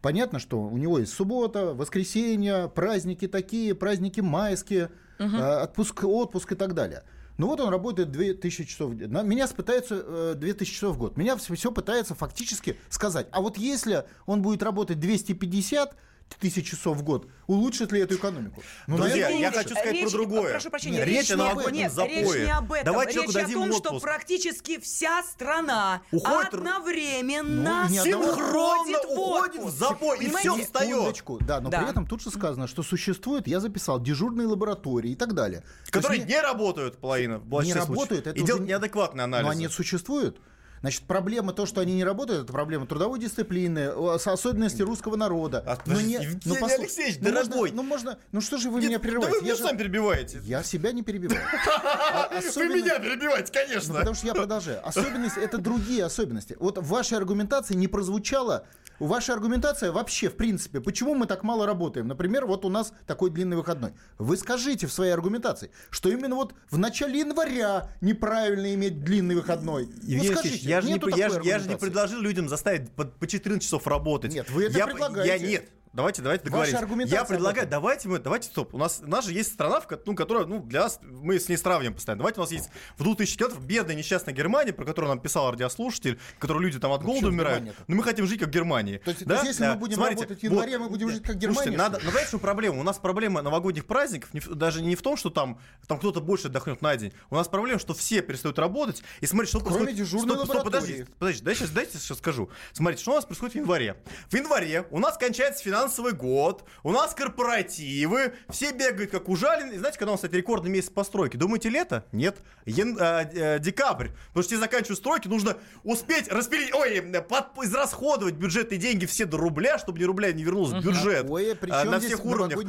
[0.00, 6.54] Понятно, что у него есть суббота, воскресенье, праздники такие, праздники майские, э, отпуск, отпуск и
[6.54, 7.02] так далее.
[7.36, 11.16] Ну вот он работает 2000 часов Меня пытаются э, 2000 часов в год.
[11.16, 15.96] Меня все, пытается фактически сказать, а вот если он будет работать 250
[16.40, 18.62] тысяч часов в год, улучшит ли эту экономику?
[18.86, 20.50] Ну, Друзья, наверное, я хочу сказать речь- про другое.
[20.52, 22.08] Прошу прощения, Нет, речь, речь не об новогоднем Нет, запое.
[22.20, 22.84] речь не об этом.
[22.84, 24.02] Давайте речь о том, что отпуск.
[24.04, 29.76] практически вся страна Уходит- одновременно Ну, одного- уходит в уходит в отпуск.
[29.78, 31.22] запой, и всё встает.
[31.40, 31.78] Да, но Да.
[31.80, 35.62] при этом тут же сказано, что существует, я записал, дежурные лаборатории и так далее.
[35.86, 37.38] То Которые есть не работают, половина.
[37.38, 40.40] в не работают, это И делают не- неадекватные Но они существуют.
[40.84, 45.64] Значит, проблема то, что они не работают, это проблема трудовой дисциплины, с- особенности русского народа.
[45.66, 47.70] А, Но не- Евгений ну, Алексеевич, ну, можно- дорогой.
[47.72, 49.36] ну можно, ну что же вы Нет, меня да прерываете?
[49.36, 50.40] вы меня Я же- сами перебиваете.
[50.44, 51.40] Я себя не перебиваю.
[51.74, 53.94] А Вы меня перебиваете, Ну, конечно.
[53.94, 54.86] потому что я продолжаю.
[54.86, 56.54] Особенность это другие особенности.
[56.60, 58.66] Вот в вашей аргументации не прозвучало.
[58.98, 62.06] Ваша аргументация вообще, в принципе, почему мы так мало работаем?
[62.06, 63.92] Например, вот у нас такой длинный выходной.
[64.18, 69.86] Вы скажите в своей аргументации, что именно вот в начале января неправильно иметь длинный выходной.
[69.86, 73.04] Ну, Евгений Алексеевич, скажите, я же, не, я, я же не предложил людям заставить по,
[73.04, 74.32] по 14 часов работать.
[74.32, 75.44] Нет, вы это я, предлагаете.
[75.44, 76.84] Я, нет, давайте, давайте договоримся.
[77.06, 78.74] Я предлагаю, давайте мы, давайте, стоп.
[78.74, 81.48] У нас, у нас же есть страна, в, ну, которая, ну, для нас, мы с
[81.48, 82.18] ней сравниваем постоянно.
[82.18, 86.18] Давайте у нас есть в 2000 километров бедная несчастная Германия, про которую нам писал радиослушатель,
[86.36, 87.74] в которой люди там от голода чё умирают.
[87.88, 88.98] Но мы хотим жить как в Германии.
[88.98, 89.42] То есть- да?
[89.42, 89.78] если мы Да.
[89.78, 92.12] будем Смотрите, работать в январе, мы будем жить как Слушайте, Германия, надо, что ли?
[92.14, 92.80] ну, в чем проблема?
[92.80, 96.48] У нас проблема новогодних праздников не даже не в том, что там, там кто-то больше
[96.48, 97.12] отдохнет на день.
[97.30, 99.02] У нас проблема, что все перестают работать.
[99.20, 99.98] И смотрите, что Кроме происходит.
[99.98, 102.50] дежурной Стоп, стоп, подождите, дайте, сейчас, дайте сейчас скажу.
[102.72, 103.96] Смотрите, что у нас происходит в январе.
[104.28, 109.76] В январе у нас кончается финансовый год, у нас корпоративы, все бегают как ужаленные.
[109.76, 111.36] И знаете, когда у нас, кстати, рекордный месяц постройки?
[111.36, 112.04] Думаете, лето?
[112.12, 112.36] Нет.
[112.66, 114.08] Ян- э, э, декабрь.
[114.28, 119.26] Потому что тебе заканчивают стройки, нужно успеть распилить, ой, э, под- израсходовать бюджетные деньги все
[119.26, 121.26] до рубля, чтобы ни рубля не вернулось в бюджет.
[121.60, 122.58] Причем А, на здесь всех уровнях.
[122.58, 122.62] Э,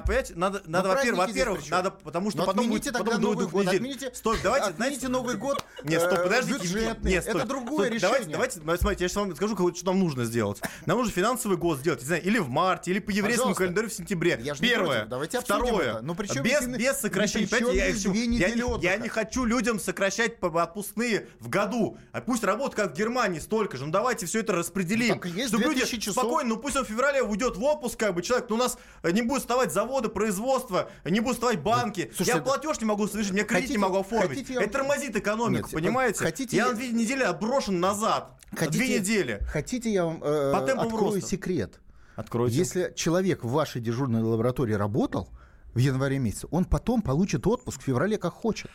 [0.00, 3.46] понимаете, надо, надо во-первых, во-первых, надо, потому что Ну, потом отмените будет, тогда потом Новый
[3.48, 6.58] год, отмените, Стой, давайте, отмените знаете, Новый год, Нет, стоп, э, подождите.
[6.58, 7.10] бюджетный.
[7.10, 8.32] Нет, Это стой, другое Давайте, решение.
[8.32, 10.60] давайте, ну, смотрите, я сейчас вам скажу, что нам нужно сделать.
[10.86, 13.58] Нам нужно финансовый год сделать, не знаю, или в марте, или по еврейскому Пожалуйста.
[13.58, 14.38] календарю в сентябре.
[14.42, 14.96] Я же Первое.
[14.98, 15.08] против.
[15.10, 15.90] Давайте Второе.
[15.94, 16.00] это.
[16.02, 17.46] Ну, при чем без, без сокращения.
[17.50, 21.98] ну, при чем я, две я не, я не хочу людям сокращать отпускные в году.
[22.12, 23.86] А пусть работают как в Германии столько же.
[23.86, 25.14] Ну давайте все это распределим.
[25.14, 26.22] Так и есть Чтобы люди 2000 часов.
[26.24, 28.78] спокойно, ну пусть он в феврале уйдет в отпуск, как бы человек, ну у нас
[29.02, 32.10] э, не будет вставать заводы, производства, не будут вставать банки.
[32.14, 34.38] слушайте, я платеж не могу совершить, мне кредит хотите- не могу оформить.
[34.38, 36.18] хотите Это тормозит экономику, Нет, понимаете?
[36.18, 38.32] хотите я на две недели отброшен назад.
[38.70, 39.40] Две недели.
[39.50, 41.20] Хотите, я вам э, открою роста.
[41.28, 41.80] секрет?
[42.16, 42.56] Откройте.
[42.56, 45.28] Если человек в вашей дежурной лаборатории работал
[45.74, 48.70] в январе месяце, он потом получит отпуск в феврале как хочет.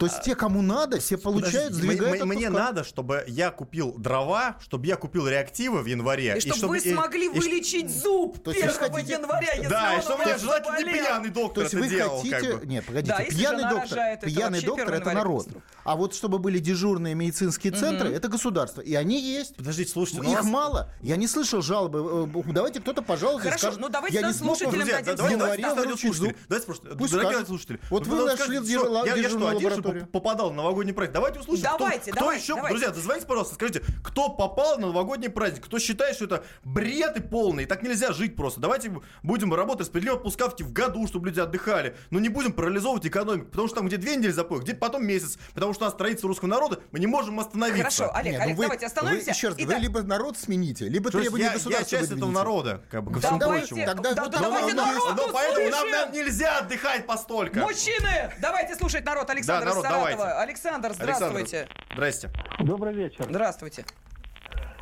[0.00, 3.94] То есть те, кому надо, все получают, Подождите, сдвигают мне, мне надо, чтобы я купил
[3.98, 6.36] дрова, чтобы я купил реактивы в январе.
[6.36, 9.68] И чтобы вы и- смогли и вылечить зуб То есть 1 вы хотите- января, если
[9.68, 12.16] Да, и чтобы желательно не пьяный То доктор есть это вы делал.
[12.16, 12.40] хотите...
[12.40, 12.66] как бы.
[12.66, 15.48] Нет, погодите, Да, пьяный доктор, рожает, это пьяный доктор 1 это народ.
[15.84, 18.80] А вот чтобы были дежурные медицинские центры, это государство.
[18.80, 19.54] И они есть.
[19.56, 20.88] Подождите, слушайте, Их нас- мало.
[21.02, 22.30] Я не слышал жалобы.
[22.34, 25.06] Э, Давайте кто-то пожалуйста Хорошо, скажет, ну давайте я не нам смог слушателям Друзья, дадим
[25.06, 25.56] да- давайте, слово.
[25.56, 26.38] давайте, январе давайте, выручить радиослушатели.
[26.38, 26.48] зуб.
[26.48, 27.34] Давайте просто, Пусть дорогие скажут.
[27.50, 27.80] радиослушатели.
[27.90, 29.56] Вот вы надо нашли сказать, дежурную что, я, я что, лабораторию.
[29.56, 29.89] один, что ли, история.
[29.92, 31.14] Поп- попадал на новогодний праздник.
[31.14, 32.54] Давайте услышим, кто- Давайте, кто, давайте, еще...
[32.54, 32.74] давайте.
[32.74, 37.20] Друзья, дозвоните, пожалуйста, скажите, кто попал на новогодний праздник, кто считает, что это бред и
[37.22, 38.60] полный, и так нельзя жить просто.
[38.60, 43.46] Давайте будем работать справедливо, отпускавьте в году, чтобы люди отдыхали, но не будем парализовывать экономику,
[43.46, 46.28] потому что там где две недели запой, где потом месяц, потому что у нас строительство
[46.28, 48.04] русского народа, мы не можем остановиться.
[48.04, 49.24] Хорошо, Олег, Не, ну Олег, вы- давайте остановимся.
[49.26, 51.98] Вы, еще раз, Итак, вы либо народ смените, либо То есть требования я, я государства
[51.98, 53.86] часть этого народа, как бы, ко всему Давайте, прочему.
[53.86, 57.60] Тогда да- вот- да но- давайте но- народ Но поэтому нам, нам нельзя отдыхать постолько.
[57.60, 59.28] Мужчины, давайте слушать народ.
[59.30, 60.10] Александр народ, Саратова.
[60.10, 60.38] давайте.
[60.40, 61.68] Александр, здравствуйте.
[61.92, 62.30] Здрасте.
[62.60, 63.24] Добрый вечер.
[63.28, 63.84] Здравствуйте.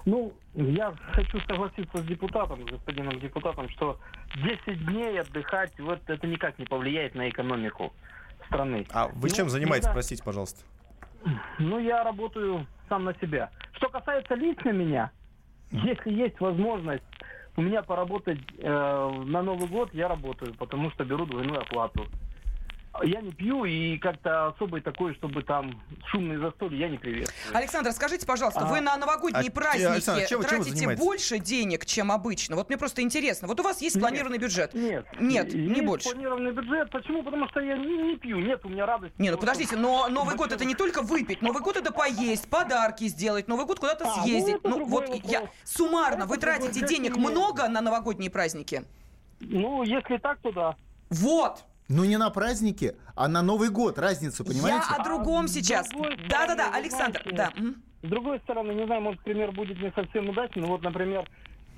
[0.05, 3.98] Ну, я хочу согласиться с депутатом, с господином депутатом, что
[4.37, 7.92] 10 дней отдыхать, вот это никак не повлияет на экономику
[8.46, 8.87] страны.
[8.90, 10.64] А вы Ну, чем занимаетесь, иногда- простите, пожалуйста?
[11.59, 13.51] Ну, я работаю сам на себя.
[13.72, 15.11] Что касается лично меня,
[15.70, 17.03] если есть возможность
[17.57, 18.68] у меня поработать э,
[19.27, 22.07] на Новый год, я работаю, потому что беру двойную оплату.
[23.05, 27.57] Я не пью и как-то особой такой, чтобы там шумные застолья, я не приветствую.
[27.57, 28.67] Александр, скажите, пожалуйста, А.
[28.67, 31.05] вы на новогодние А, праздники чем вы- чем тратите занимаетесь?
[31.05, 32.57] больше денег, чем обычно?
[32.57, 33.47] Вот мне просто интересно.
[33.49, 34.03] Вот у вас есть Нет.
[34.03, 34.75] планированный бюджет.
[34.75, 35.07] Нет.
[35.21, 36.11] Нет, не Есть больше.
[36.11, 36.91] планированный бюджет.
[36.91, 37.23] Почему?
[37.23, 38.39] Потому что я не, не пью.
[38.39, 39.15] Нет у меня радости.
[39.19, 43.05] Не, ну подождите, но Новый год это не только выпить, Новый год это поесть, подарки
[43.09, 44.57] сделать, Новый год куда-то А, ну съездить.
[44.65, 45.57] Ну другой вот я вопрос.
[45.65, 48.85] суммарно, Это вы тратите денег много на новогодние праздники?
[49.41, 50.77] Ну, если так, то да.
[51.11, 51.65] Вот.
[51.88, 53.98] Ну не на праздники, а на Новый год.
[53.98, 54.87] Разницу, понимаете?
[54.90, 55.88] Я о другом А, сейчас.
[56.29, 58.07] Да-да-да, Александр, знаете, да.
[58.07, 60.62] С другой стороны, не знаю, может, пример будет не совсем удачный.
[60.62, 61.29] но Вот, например,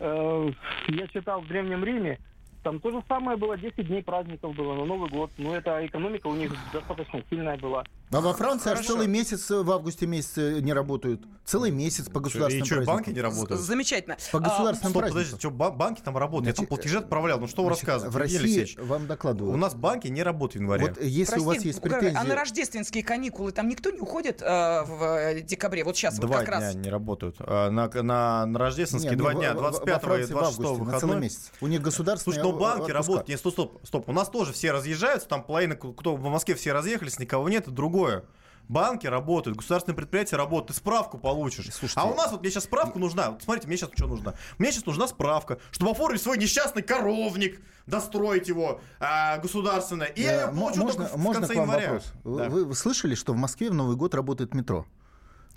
[0.00, 0.50] э,
[0.88, 2.18] я читал в Древнем Риме,
[2.62, 5.30] там то же самое было, 10 дней праздников было на Новый год.
[5.38, 7.84] Но эта экономика у них достаточно сильная была.
[8.12, 8.94] А во Франции аж Хорошо.
[8.94, 11.22] целый месяц э, в августе месяце не работают.
[11.44, 13.60] Целый месяц по И государственным что, банки не работают?
[13.60, 14.16] Замечательно.
[14.32, 15.10] По А, государственным Стоп, праздникам.
[15.12, 16.46] подождите, что, ба- банки там работают?
[16.48, 17.38] Я там Значит, платежи отправлял.
[17.38, 18.16] Ну что вы Значит, рассказываете?
[18.16, 19.54] В России вам докладываю.
[19.54, 20.86] у нас банки не работают в январе.
[20.88, 22.16] Вот э, если у вас прости, есть претензии...
[22.16, 25.84] А на рождественские каникулы там никто не уходит э, в э, декабре?
[25.84, 26.74] Вот сейчас вот Два как дня раз.
[26.74, 27.36] не работают.
[27.38, 30.30] А На, на, на рождественские Не, два дня, во- во- 25 во Франции и в
[30.38, 31.20] 26 августе, на целый выходной.
[31.20, 31.52] месяц.
[31.60, 32.92] У них государственные Слушай, но банки отпуска.
[32.94, 33.28] работают.
[33.28, 34.08] Нет, стоп, стоп, стоп.
[34.08, 37.70] У нас тоже все разъезжаются, там половина, кто в Москве все разъехались, никого нет, это
[38.00, 38.24] другое.
[38.68, 41.66] Банки работают, государственные предприятия работают, ты справку получишь.
[41.72, 43.32] Слушайте, а у нас вот мне сейчас справка нужна.
[43.32, 44.34] Вот смотрите, мне сейчас что нужно?
[44.58, 50.04] Мне сейчас нужна справка, чтобы оформить свой несчастный коровник, достроить его а, государственно.
[50.04, 51.86] И я Э, получу можно, только в можно конце к вам января.
[51.94, 52.12] вопрос?
[52.22, 52.48] Да.
[52.48, 54.86] Вы, вы слышали, что в Москве в Новый год работает метро?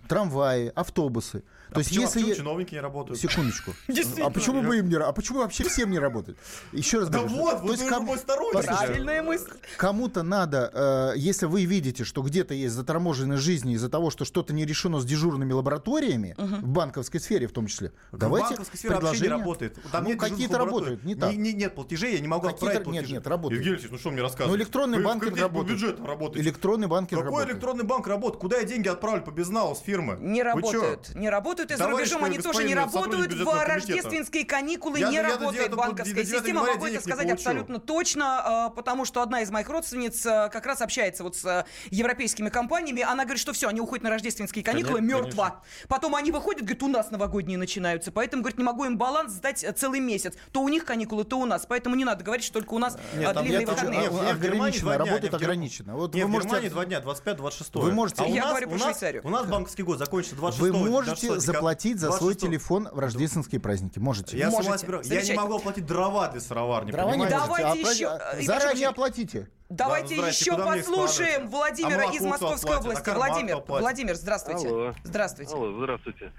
[0.07, 1.43] Трамваи, автобусы.
[1.73, 2.19] А То есть почему, а если...
[2.19, 3.19] почему я- чиновники не работают?
[3.19, 3.73] Секундочку.
[4.23, 6.37] А почему бы им не А почему вообще всем не работает?
[6.71, 7.35] Еще раз Да говорю.
[7.35, 8.15] вот, то вот кому-
[8.63, 9.51] Правильная мысль.
[9.77, 14.53] Кому-то надо, э, если вы видите, что где-то есть заторможенность жизни из-за того, что что-то
[14.53, 19.07] не решено с дежурными лабораториями, в банковской ссфере в том числе, давайте банковской сфере вообще
[19.07, 19.37] не предложение.
[19.39, 19.79] работает.
[19.91, 21.33] Там Ну, нет какие-то работают, не так.
[21.33, 23.13] Не- нет платежей, я не могу отправить нет, платежи.
[23.13, 23.57] нет, работают.
[23.59, 24.51] Евгений Алексеевич, ну что мне рассказывать?
[24.51, 25.67] Ну, электронный Вы банкинг работает.
[25.67, 26.47] по бюджету работаете.
[26.47, 27.51] Электронный банкинг Какой работает.
[27.55, 28.41] электронный банк работает?
[28.41, 30.17] Куда я деньги отправлю по безналу с фирмы?
[30.19, 31.15] Не работают.
[31.15, 31.62] Не работают.
[31.71, 33.33] И за Товарищ рубежом они тоже не работают.
[33.33, 36.63] В рождественские каникулы Я не я работает 9 банковская до 9 система.
[36.65, 40.81] Могу это сказать абсолютно точно, э, потому что одна из моих родственниц э, как раз
[40.81, 43.01] общается вот с э, европейскими компаниями.
[43.01, 45.61] Она говорит, что все, они уходят на рождественские каникулы, Конечно, мертво.
[45.87, 48.11] Потом они выходят, говорят, у нас новогодние начинаются.
[48.11, 50.33] Поэтому, говорит, не могу им баланс сдать э, целый месяц.
[50.51, 51.65] То у них каникулы, то у нас.
[51.67, 53.99] Поэтому не надо говорить, что только у нас Нет, там длинные нет, выходные.
[54.01, 55.95] нет, А, в Германии ограничено, два дня, работает нет, в ограничено.
[55.95, 57.81] Вот Нет, вы в можете- Германии два дня, 25-26.
[57.81, 59.21] Вы можете- А у Я нас- говорю про Швейцарию.
[59.25, 61.51] У нас банковский год закончится 26 Вы 26 можете.
[61.53, 62.39] Заплатить за свой 26.
[62.41, 63.99] телефон в рождественские праздники.
[63.99, 64.37] Можете.
[64.37, 64.87] Я, Можете.
[65.03, 67.27] я не могу оплатить дрова для сыроварни, Дрова не?
[67.27, 67.91] Давайте можете.
[67.93, 69.49] еще, и Заранее оплатите.
[69.69, 71.47] Давайте Да, еще послушаем?
[71.47, 72.85] Владимира А из Московской оплатит?
[72.85, 73.09] области.
[73.09, 73.81] А Владимир, кто оплатит?
[73.81, 74.67] Владимир, здравствуйте.
[74.67, 74.93] Алло.
[75.03, 75.55] Здравствуйте.
[75.55, 76.31] Алло, здравствуйте.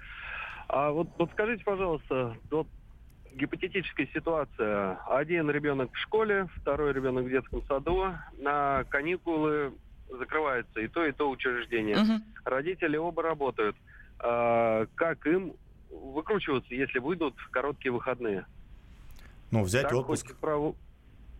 [0.67, 2.67] А вот, вот скажите, пожалуйста, вот
[3.33, 4.97] гипотетическая ситуация.
[5.07, 8.13] Один ребенок в школе, второй ребенок в детском саду.
[8.37, 9.73] На каникулы
[10.17, 11.97] закрывается и то, и то учреждение.
[11.97, 12.23] Мгм.
[12.45, 13.75] Родители оба работают.
[14.27, 15.53] А, как им
[15.91, 18.45] выкручиваться, если выйдут короткие выходные?
[19.51, 20.35] Ну, взять Так отпуск.
[20.41, 20.75] праву-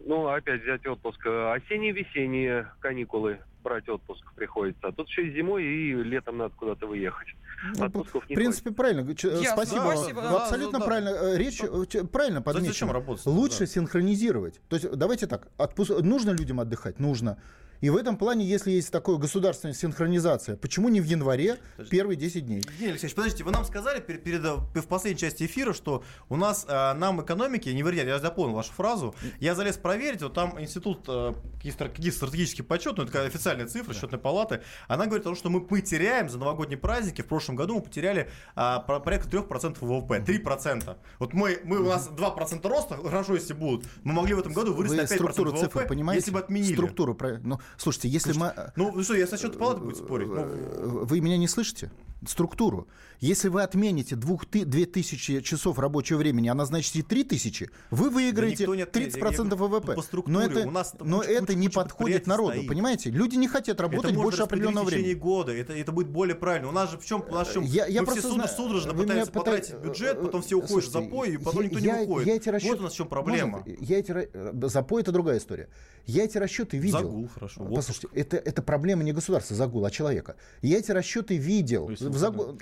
[0.05, 1.19] Ну, опять взять отпуск.
[1.25, 4.87] А Осенние, весенние каникулы брать отпуск приходится.
[4.87, 7.29] А тут еще и зимой, и летом надо куда-то выехать.
[7.75, 9.15] Ну, Отпусков в не принципе, правильно.
[9.15, 9.45] Ч- Ясно.
[9.65, 9.81] Спасибо.
[9.81, 9.97] Да, вам.
[9.97, 10.19] спасибо.
[10.19, 11.09] Вы Да, абсолютно да, правильно.
[11.09, 12.73] э, Речь э, ч- правильно подмечена.
[12.73, 13.25] зачем работать?
[13.25, 13.65] Лучше Да.
[13.65, 14.61] синхронизировать.
[14.69, 15.47] То есть давайте так.
[15.57, 16.99] отпуск- Нужно людям отдыхать?
[16.99, 17.41] Нужно.
[17.85, 21.59] И в этом плане, если есть такая государственная синхронизация, почему не в январе
[21.91, 22.63] первые 10 дней?
[22.67, 26.35] Евгений Алексеевич, подождите, вы нам сказали перед, перед, э, в последней части эфира, что у
[26.35, 30.59] нас э, нам экономики, не вернее, я запомнил вашу фразу, я залез проверить, вот там
[30.59, 34.61] институт, э, какие стра- какие стратегические подсчеты, ну, это официальная официальная цифра счетной палаты.
[34.87, 38.31] Она говорит о том, что мы потеряем за новогодние праздники, в прошлом году мы потеряли
[38.55, 40.23] по- порядка 3% ВВП.
[40.25, 40.97] 3%.
[41.19, 44.73] Вот мы, мы, у нас 2% роста, хорошо, если будут, мы могли в этом году
[44.73, 46.21] вырасти Вы на 5% структуру ВВП, цифр понимаете?
[46.21, 46.73] если бы отменили.
[46.73, 48.53] Структуру, ну, слушайте, если мы...
[48.75, 50.27] Ну, ну что, я со счетной палаты буду спорить?
[50.27, 51.91] Ну, Вы меня не слышите?
[52.27, 52.87] Структуру.
[53.19, 58.91] Если вы отмените двух ты- 2000 часов рабочего времени, а назначите 3000, вы выиграете отменит.
[58.91, 59.95] 30% Я- я- ВВП.
[59.95, 62.67] по но это, у нас но куча- это куча- не подходит народу, стоит.
[62.67, 63.09] понимаете?
[63.11, 65.15] Люди не хотят работать это больше определенного распределить в времени.
[65.15, 65.51] течение года.
[65.53, 66.67] Это, это будет более правильно.
[66.67, 69.31] У нас же в чем, в чем Я- я мы просто все знаю, судорожно пытаемся
[69.31, 72.03] пытаетесь- потратить бюджет, потом все уходят в Слушайте, запой, и потом я- никто я- не
[72.05, 72.27] уходит.
[72.27, 73.57] я эти расчеты- Вот у нас в чем проблема.
[73.59, 73.75] Можно?
[73.79, 75.69] Я эти э, запой это другая история.
[76.05, 76.99] Я эти расчеты видел.
[76.99, 77.65] Загул, хорошо.
[77.73, 80.35] Послушайте, это, это проблема не государства, загул, а человека.
[80.61, 81.89] Я эти расчеты видел.
[82.15, 82.57] В загу-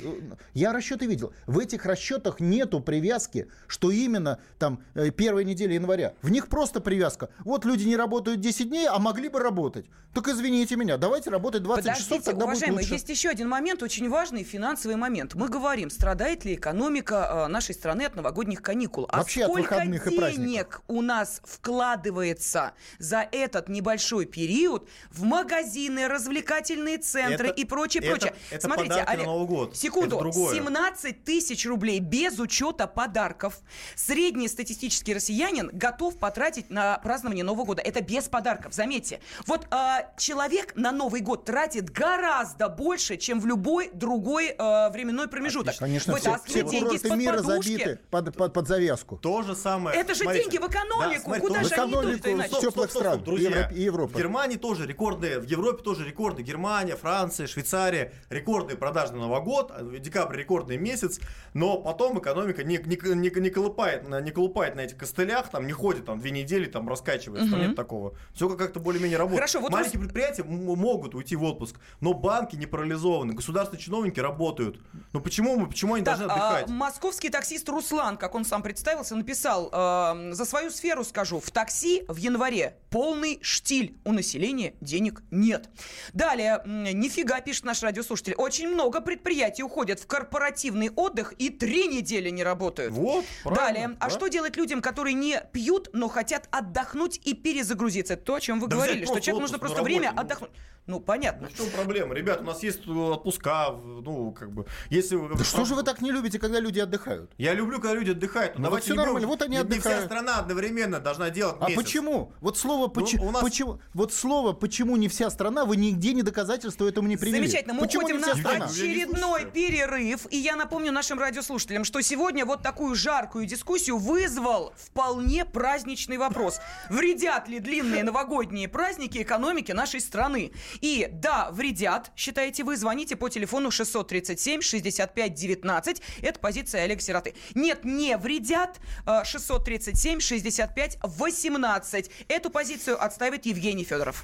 [0.53, 1.31] Я расчеты видел.
[1.45, 6.13] В этих расчетах нету привязки, что именно там э, первая неделя января.
[6.23, 7.29] В них просто привязка.
[7.45, 9.85] Вот люди не работают 10 дней, а могли бы работать.
[10.13, 12.93] Так извините меня, давайте работать 20 часов, Подождите, тогда будет уважаемые, лучше.
[12.93, 15.33] есть еще один момент, очень важный финансовый момент.
[15.35, 19.05] Мы говорим, страдает ли экономика э, нашей страны от новогодних каникул.
[19.09, 20.45] А Вообще от сколько выходных и праздников.
[20.45, 28.03] денег у нас вкладывается за этот небольшой период в магазины, развлекательные центры Это- и прочее,
[28.03, 28.35] это- прочее.
[28.51, 29.75] это Смотрите, Олег, Новый год.
[29.75, 30.55] секунду, Это другое.
[30.55, 33.59] 17 тысяч рублей без учета подарков.
[33.95, 37.81] Средний статистический россиянин готов потратить на празднование Нового года.
[37.81, 39.19] Это без подарков, заметьте.
[39.47, 45.27] Вот а, человек на Новый год тратит гораздо больше, чем в любой другой а, временной
[45.27, 45.75] промежуток.
[45.77, 47.71] Конечно, все, Вытаскивает все деньги из-под мира подушки.
[47.71, 49.17] забиты под, под, под завязку.
[49.17, 49.97] То же самое.
[49.99, 50.49] Это же Смотрите.
[50.49, 51.21] деньги в экономику.
[51.23, 52.49] смотрите, Куда же в они экономику, идут-то иначе?
[52.49, 52.61] стоп.
[52.61, 53.49] теплых стран, друзья.
[53.49, 54.13] Европы- Европы.
[54.13, 56.43] В Германии тоже рекордные, в Европе тоже рекорды.
[56.43, 61.19] Германия, Франция, Швейцария, рекордные продажи на Новый год, а декабрь рекордный месяц,
[61.53, 65.65] но потом экономика не, не, не, не, колупает, на- не колупает на этих костылях, там
[65.67, 68.15] не ходит там две недели, там раскачивается, там нет такого.
[68.33, 69.39] Все как-то более-менее работает.
[69.39, 74.19] Хорошо, вот Маленькие предприятия м- могут уйти в отпуск, но банки не парализованы, государственные чиновники
[74.19, 74.79] работают.
[75.13, 76.69] Ну почему мы, почему они Так, должны а, отдыхать?
[76.69, 82.03] московский таксист Руслан, как он сам представился, написал, э, за свою сферу скажу, в такси
[82.07, 85.69] в январе полный штиль, у населения денег нет.
[86.13, 92.29] Далее, нифига, пишет наш радиослушатель, очень много предприятий уходят в корпоративный отдых и три недели
[92.29, 92.93] не работают.
[92.93, 94.09] Вот, правильно, Далее, а да.
[94.09, 98.15] что делать людям, которые не пьют, но хотят отдохнуть и перезагрузиться?
[98.15, 100.21] Это то, о чем вы Да говорили, что человеку нужно просто время ну.
[100.21, 100.49] отдохнуть.
[100.85, 101.47] Ну, понятно.
[101.47, 102.13] Ну, в чем проблема?
[102.13, 105.15] Ребят, у нас есть э, отпуска, ну, как бы, если...
[105.15, 107.31] вы- Да что же вы так не любите, когда люди отдыхают?
[107.37, 108.57] Я люблю, когда люди отдыхают.
[108.57, 110.05] Ну, давайте вот будем- нормально, вот они не, не вся отдыхают.
[110.05, 111.81] страна одновременно должна делать А месяц.
[111.81, 112.33] почему?
[112.41, 116.21] Вот слово, почи- у нас- почему, вот слово «почему не вся страна» вы нигде не
[116.21, 117.37] доказательства этому не привели.
[117.47, 118.67] Замечательно, мы почему уходим на страна?
[119.03, 120.27] Очередной перерыв.
[120.29, 126.59] И я напомню нашим радиослушателям, что сегодня вот такую жаркую дискуссию вызвал вполне праздничный вопрос.
[126.89, 130.51] Вредят ли длинные новогодние праздники экономике нашей страны?
[130.81, 136.01] И да, вредят, считаете вы, звоните по телефону 637-65-19.
[136.21, 137.33] Это позиция Олега Сироты.
[137.55, 138.79] Нет, не вредят.
[139.05, 142.11] э, 637-65-18.
[142.27, 144.23] Эту позицию отставит Евгений Федоров.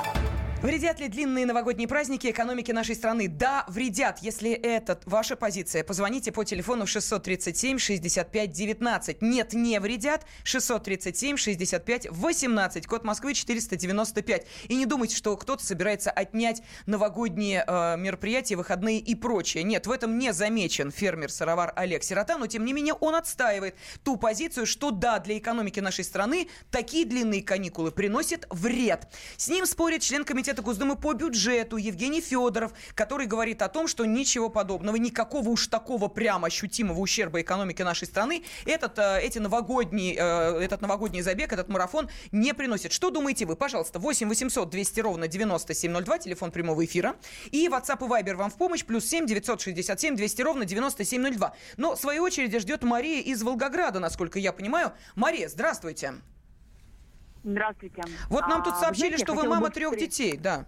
[0.61, 3.27] Вредят ли длинные новогодние праздники экономике нашей страны?
[3.27, 4.19] Да, вредят.
[4.19, 9.17] Если это ваша позиция, позвоните по телефону 637-65-19.
[9.21, 10.23] Нет, не вредят.
[10.43, 12.85] 637-65-18.
[12.85, 14.45] Код Москвы 495.
[14.67, 19.63] И не думайте, что кто-то собирается отнять новогодние э, мероприятия, выходные и прочее.
[19.63, 24.15] Нет, в этом не замечен фермер-сыровар Олег Сирота, но тем не менее он отстаивает ту
[24.15, 29.07] позицию, что да, для экономики нашей страны такие длинные каникулы приносят вред.
[29.37, 33.87] С ним спорит член комитета комитета Госдумы по бюджету Евгений Федоров, который говорит о том,
[33.87, 39.39] что ничего подобного, никакого уж такого прямо ощутимого ущерба экономике нашей страны этот, э, эти
[39.39, 42.91] новогодние, э, этот новогодний забег, этот марафон не приносит.
[42.91, 43.55] Что думаете вы?
[43.55, 47.15] Пожалуйста, 8 800 200 ровно 9702, телефон прямого эфира.
[47.51, 51.53] И WhatsApp и Viber вам в помощь, плюс 7 967 200 ровно 9702.
[51.77, 54.91] Но, в свою очередь, ждет Мария из Волгограда, насколько я понимаю.
[55.15, 56.15] Мария, здравствуйте.
[57.43, 58.01] Здравствуйте.
[58.29, 60.65] Вот нам А, тут сообщили, знаете, что вы мама трех встре- детей, да.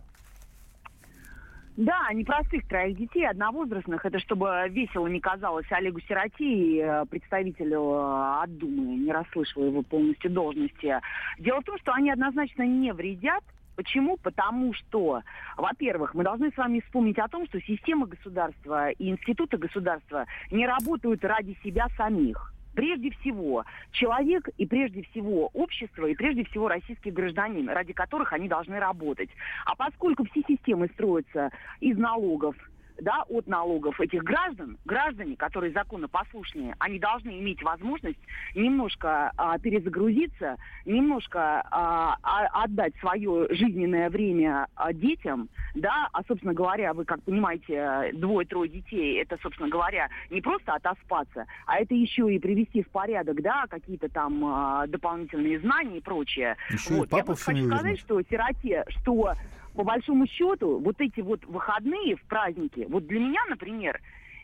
[1.75, 4.05] Да, непростых троих детей, одновозрастных.
[4.05, 9.65] Это чтобы весело не казалось Олегу Сироте и э, представителю э, от Думы, не расслышала
[9.65, 10.99] его полностью должности.
[11.39, 13.43] Дело в том, что они однозначно не вредят.
[13.75, 14.17] Почему?
[14.17, 15.23] Потому что,
[15.57, 20.67] во-первых, мы должны с вами вспомнить о том, что система государства и институты государства не
[20.67, 22.53] работают ради себя самих.
[22.73, 28.47] Прежде всего, человек и прежде всего общество и прежде всего российский гражданин, ради которых они
[28.47, 29.29] должны работать.
[29.65, 32.55] А поскольку все системы строятся из налогов,
[32.99, 38.19] да, от налогов этих граждан, граждане, которые законопослушные, они должны иметь возможность
[38.55, 46.53] немножко а, перезагрузиться, немножко а, а- отдать свое жизненное время а, детям, да, а, собственно
[46.53, 52.33] говоря, вы, как понимаете, двое-трое детей, это, собственно говоря, не просто отоспаться, а это еще
[52.33, 56.55] и привести в порядок, да, какие-то там а, дополнительные знания и прочее.
[56.69, 57.11] Еще и Вот.
[57.11, 59.33] Я папу семью хочу сказать, что сироте, что
[59.73, 63.99] по большому счету вот эти вот выходные в праздники, вот для меня, например,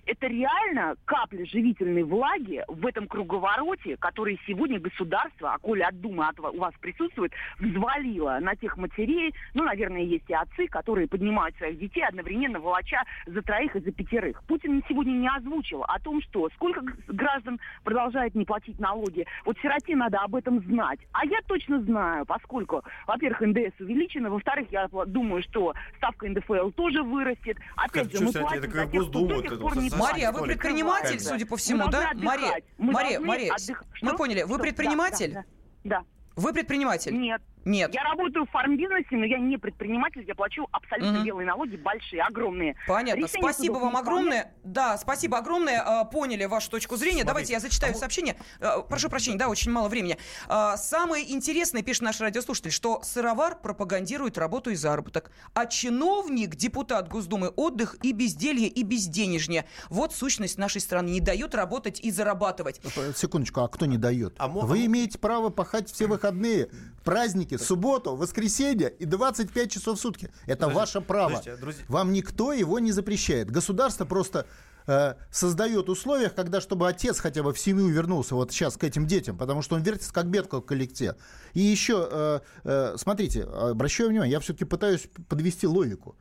[0.10, 6.28] это реально капля живительной влаги в этом круговороте, который сегодня государство, а коли от Думы
[6.28, 11.56] от у вас присутствует, взвалило на тех матерей, ну, наверное, есть и отцы, которые поднимают
[11.58, 14.42] своих детей, одновременно волоча за троих и за пятерых.
[14.46, 19.28] Путин сегодня не озвучил о том, что сколько граждан продолжает не платить налоги.
[19.46, 21.00] Вот сироте надо об этом знать.
[21.12, 27.04] А я точно знаю, поскольку, во-первых, НДС увеличено, во-вторых, я думаю, что ставка НДФЛ тоже
[27.04, 27.58] вырастет.
[27.76, 29.99] Опять Как, же, мы платим за тех, кто до сих пор не.
[30.00, 32.12] Мария, а вы предприниматель, судя по всему, да?
[32.16, 32.62] Мария.
[32.78, 35.34] Мы Мария, Мария, отдых- мы поняли, вы предприниматель?
[35.34, 35.44] Да,
[35.84, 36.06] да, да.
[36.36, 37.14] Вы предприниматель?
[37.20, 37.42] Нет.
[37.70, 37.94] Нет.
[37.94, 41.24] Я работаю в фармбизнесе, но я не предприниматель, я плачу абсолютно Мгм.
[41.26, 42.76] белые налоги, большие, огромные.
[42.88, 43.22] Понятно.
[43.22, 44.52] Решение спасибо вам огромное.
[44.64, 45.80] Да, спасибо огромное.
[45.86, 47.24] А, Поняли вашу точку зрения.
[47.24, 48.36] Давайте я зачитаю сообщение.
[48.60, 50.18] А, Прошу прощения, да, очень мало времени.
[50.48, 57.08] А, Самое интересное, пишет наш радиослушатель, что сыровар пропагандирует работу и заработок, а чиновник, депутат
[57.08, 59.66] Госдумы, отдых и безделье, и безденежье.
[59.90, 61.10] Вот сущность нашей страны.
[61.12, 62.82] Не дают работать и зарабатывать.
[62.98, 64.34] Э, Секундочку, а кто не дает?
[64.40, 66.70] А Вы имеете право пахать все выходные,
[67.10, 70.30] праздники, субботу, воскресенье и 25 часов в сутки.
[70.46, 71.30] Это Подождите, ваше право.
[71.30, 71.84] подождите, друзья.
[71.88, 73.50] Вам никто его не запрещает.
[73.50, 74.46] Государство просто
[74.86, 79.08] э, создает условия, когда чтобы отец хотя бы в семью вернулся вот сейчас к этим
[79.08, 81.16] детям, потому что он вертится как бедка в коллекте.
[81.56, 86.16] И еще, э, э, смотрите, обращаю внимание, я все-таки пытаюсь подвести логику.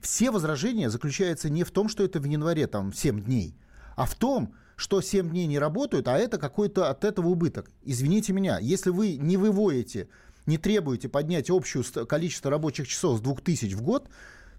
[0.00, 3.54] Все возражения заключаются не в том, что это в январе там 7 дней,
[3.94, 7.70] а в том, что 7 дней не работают, а это какой-то от этого убыток.
[7.84, 10.08] Извините меня, если вы не выводите,
[10.46, 14.08] не требуете поднять общее ст- количество рабочих часов с 2000 в год,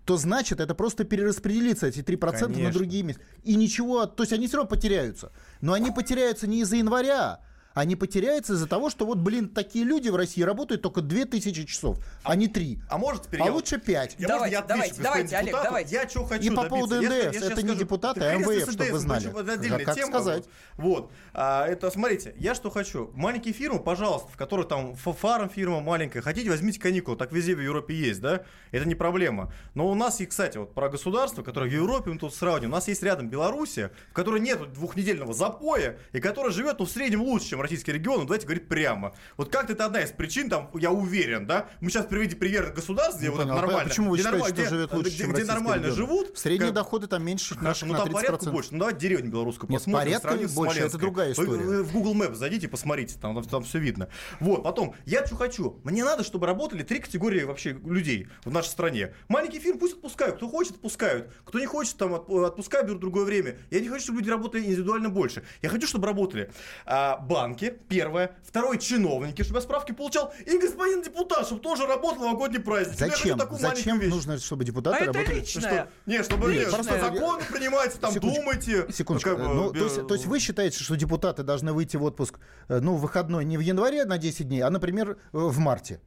[0.06, 2.72] то значит это просто перераспределится, эти 3% на Конечно.
[2.74, 3.22] другие места.
[3.44, 5.32] И ничего, то есть они все равно потеряются.
[5.62, 7.40] Но они потеряются не из-за января,
[7.74, 11.98] они потеряются из-за того, что вот, блин, такие люди в России работают только 2000 часов,
[12.24, 12.80] а не 3.
[12.90, 14.16] А может теперь А я- лучше 5.
[14.20, 15.96] Я, Давайте, можно, я давайте, давайте, Олег, давайте.
[15.96, 16.70] Я что хочу И по добиться?
[16.70, 17.80] поводу Я- я НДС, сейчас это не скажу.
[17.80, 19.28] депутаты, а МВФ, чтобы вы НДС, знали.
[19.28, 20.08] отдельная Да, как тема.
[20.12, 20.46] сказать?
[20.78, 21.12] Вот.
[21.34, 23.10] А, это, смотрите, я что хочу.
[23.16, 27.60] Маленькие фирмы, пожалуйста, в которых там фарм фирма маленькая, хотите, возьмите каникулы, так везде в
[27.62, 28.44] Европе есть, да?
[28.72, 29.52] Это не проблема.
[29.74, 32.74] Но у нас, и, кстати, вот про государство, которое в Европе мы тут сравним, у
[32.74, 37.22] нас есть рядом Белоруссия, в которой нет двухнедельного запоя, и которая живет, ну, в среднем
[37.24, 39.14] лучше, чем российский регион, ну, давайте говорить прямо.
[39.38, 41.68] Вот как-то это одна из причин, там, я уверен, да?
[41.82, 43.90] Мы сейчас приведем пример государств, где Не вот понял, а нормально.
[43.90, 45.96] почему вы где считаете, нормально- что где- живет лучше, где, чем где нормально регион?
[45.98, 46.38] живут.
[46.38, 48.52] Средние как- доходы там меньше Хорошо, наших ну там порядку 30%.
[48.54, 48.70] больше.
[48.74, 50.20] Ну давайте деревню белорусскую Нет, посмотрим.
[50.22, 51.64] порядка больше, это другая Вы- история.
[51.64, 54.10] Вы, в Google Maps зайдите, посмотрите, там, там, все видно.
[54.40, 55.80] Вот, потом, я что хочу.
[55.84, 59.14] Мне надо, чтобы работали три категории вообще людей в нашей стране.
[59.28, 60.36] Маленький фирм пусть отпускают.
[60.38, 61.32] Кто хочет, отпускают.
[61.46, 63.58] Кто не хочет, там, отп- отпускают, берут другое время.
[63.72, 65.44] Я не хочу, чтобы люди работали индивидуально больше.
[65.62, 66.52] Я хочу, чтобы работали
[66.86, 67.18] а,
[67.54, 68.36] банки, первое.
[68.44, 70.34] Второе, чиновники, чтобы я справки получал.
[70.46, 72.98] И господин депутат, чтобы тоже работал новогодний праздник.
[72.98, 73.38] Зачем?
[73.38, 75.40] такую Зачем нужно, чтобы А депутаты это работали?
[75.40, 75.62] личное.
[75.62, 75.88] Что?
[76.06, 78.42] Не, чтобы не, просто- законы принимайте, там Секундочку.
[78.44, 78.86] думайте.
[78.92, 79.30] Секундочку.
[79.30, 81.98] Ну, как бы, Ну, то, без- есть, то есть вы считаете, что депутаты должны выйти
[81.98, 85.16] в отпуск, э, ну, в выходной не в январе на 10 дней, а, например, э,
[85.32, 86.02] в марте?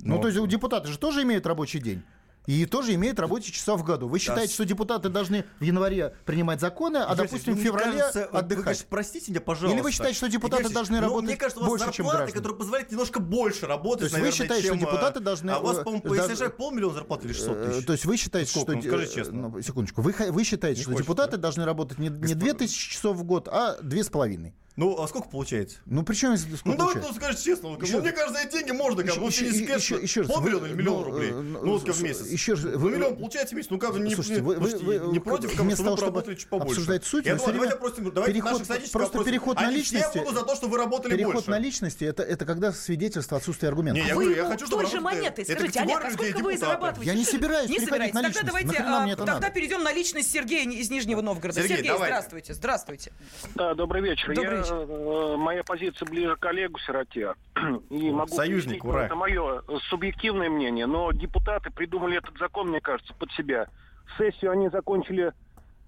[0.00, 2.02] Ну, Ну, то есть у депутаты же тоже имеют рабочий день.
[2.46, 4.06] И тоже имеют рабочие часа в году.
[4.06, 8.28] Вы считаете, что депутаты должны в январе принимать законы, а, Игорь допустим, в феврале кажется,
[8.30, 8.64] вы, отдыхать?
[8.64, 9.74] конечно, простите меня, пожалуйста.
[9.74, 11.92] Или вы считаете, что депутаты Игорь должны ну, работать Мне кажется, у вас больше, чем
[12.04, 12.36] зарплаты, граждане?
[12.36, 15.50] которые позволяют немножко больше работать, То есть вы наверное, считаете, что чем, э, депутаты должны,
[15.50, 17.86] А у вас, э, по-моему, да- по СЖ полмиллиона зарплаты или 600 Э, тысяч?
[17.86, 18.72] То есть вы считаете, Сколько?
[18.72, 18.76] что...
[18.82, 19.48] Ну, скажи честно.
[19.48, 20.02] ну, секундочку.
[20.02, 21.38] Вы, вы считаете, Не что хочешь, депутаты да?
[21.38, 24.54] должны работать не, не 2000 часов в год, а две с половиной?
[24.76, 25.76] Ну, а сколько получается?
[25.86, 26.36] Ну, причем...
[26.36, 27.68] сколько Ну, давай, ну, скажи честно.
[27.70, 28.02] ну, Еще ну, раз.
[28.02, 30.68] мне кажется, эти деньги можно, как бы, Еще- еще- еще- что еще раз, полмиллиона вы-
[30.68, 31.30] или миллион ну, рублей.
[31.30, 32.26] э, Ну, вот как в месяц.
[32.26, 34.68] еще раз, Ну, вы- миллион получается в месяц, ну, как бы, не, Слушайте, вы, вы-
[34.70, 36.72] слушайте, вы- не против, как бы, вместо чтобы того, вы чтобы работали чуть побольше.
[36.72, 39.30] обсуждать суть, Я думаю, давайте просто, давайте переход- наши статистические просто вопросы.
[39.30, 41.50] переход на Они личности- будут за то, что вы работали Переход больше.
[41.50, 44.02] на личности это, это когда свидетельство отсутствия аргументов.
[44.02, 47.12] Не, я говорю, я хочу, чтобы той же монетой скажите, Олег, а сколько вы зарабатываете?
[47.12, 48.44] Я не собираюсь Не на Тогда личность.
[48.44, 51.62] давайте, а, тогда перейдем на личность Сергея из Нижнего Новгорода.
[51.62, 52.54] Сергей, здравствуйте.
[52.54, 53.12] Здравствуйте.
[53.54, 54.34] Да, добрый вечер.
[54.34, 57.34] Добрый Э, моя позиция ближе к Олегу Сироте.
[57.90, 59.04] И могу Союзник, ура.
[59.06, 63.68] Это мое субъективное мнение, но депутаты придумали этот закон, мне кажется, под себя.
[64.16, 65.32] Сессию они закончили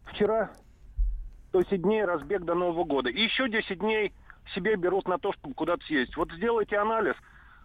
[0.06, 0.50] вчера,
[1.52, 3.10] то 10 дней разбег до Нового года.
[3.10, 4.12] И еще 10 дней
[4.54, 6.16] себе берут на то, чтобы куда-то съездить.
[6.16, 7.14] Вот сделайте анализ.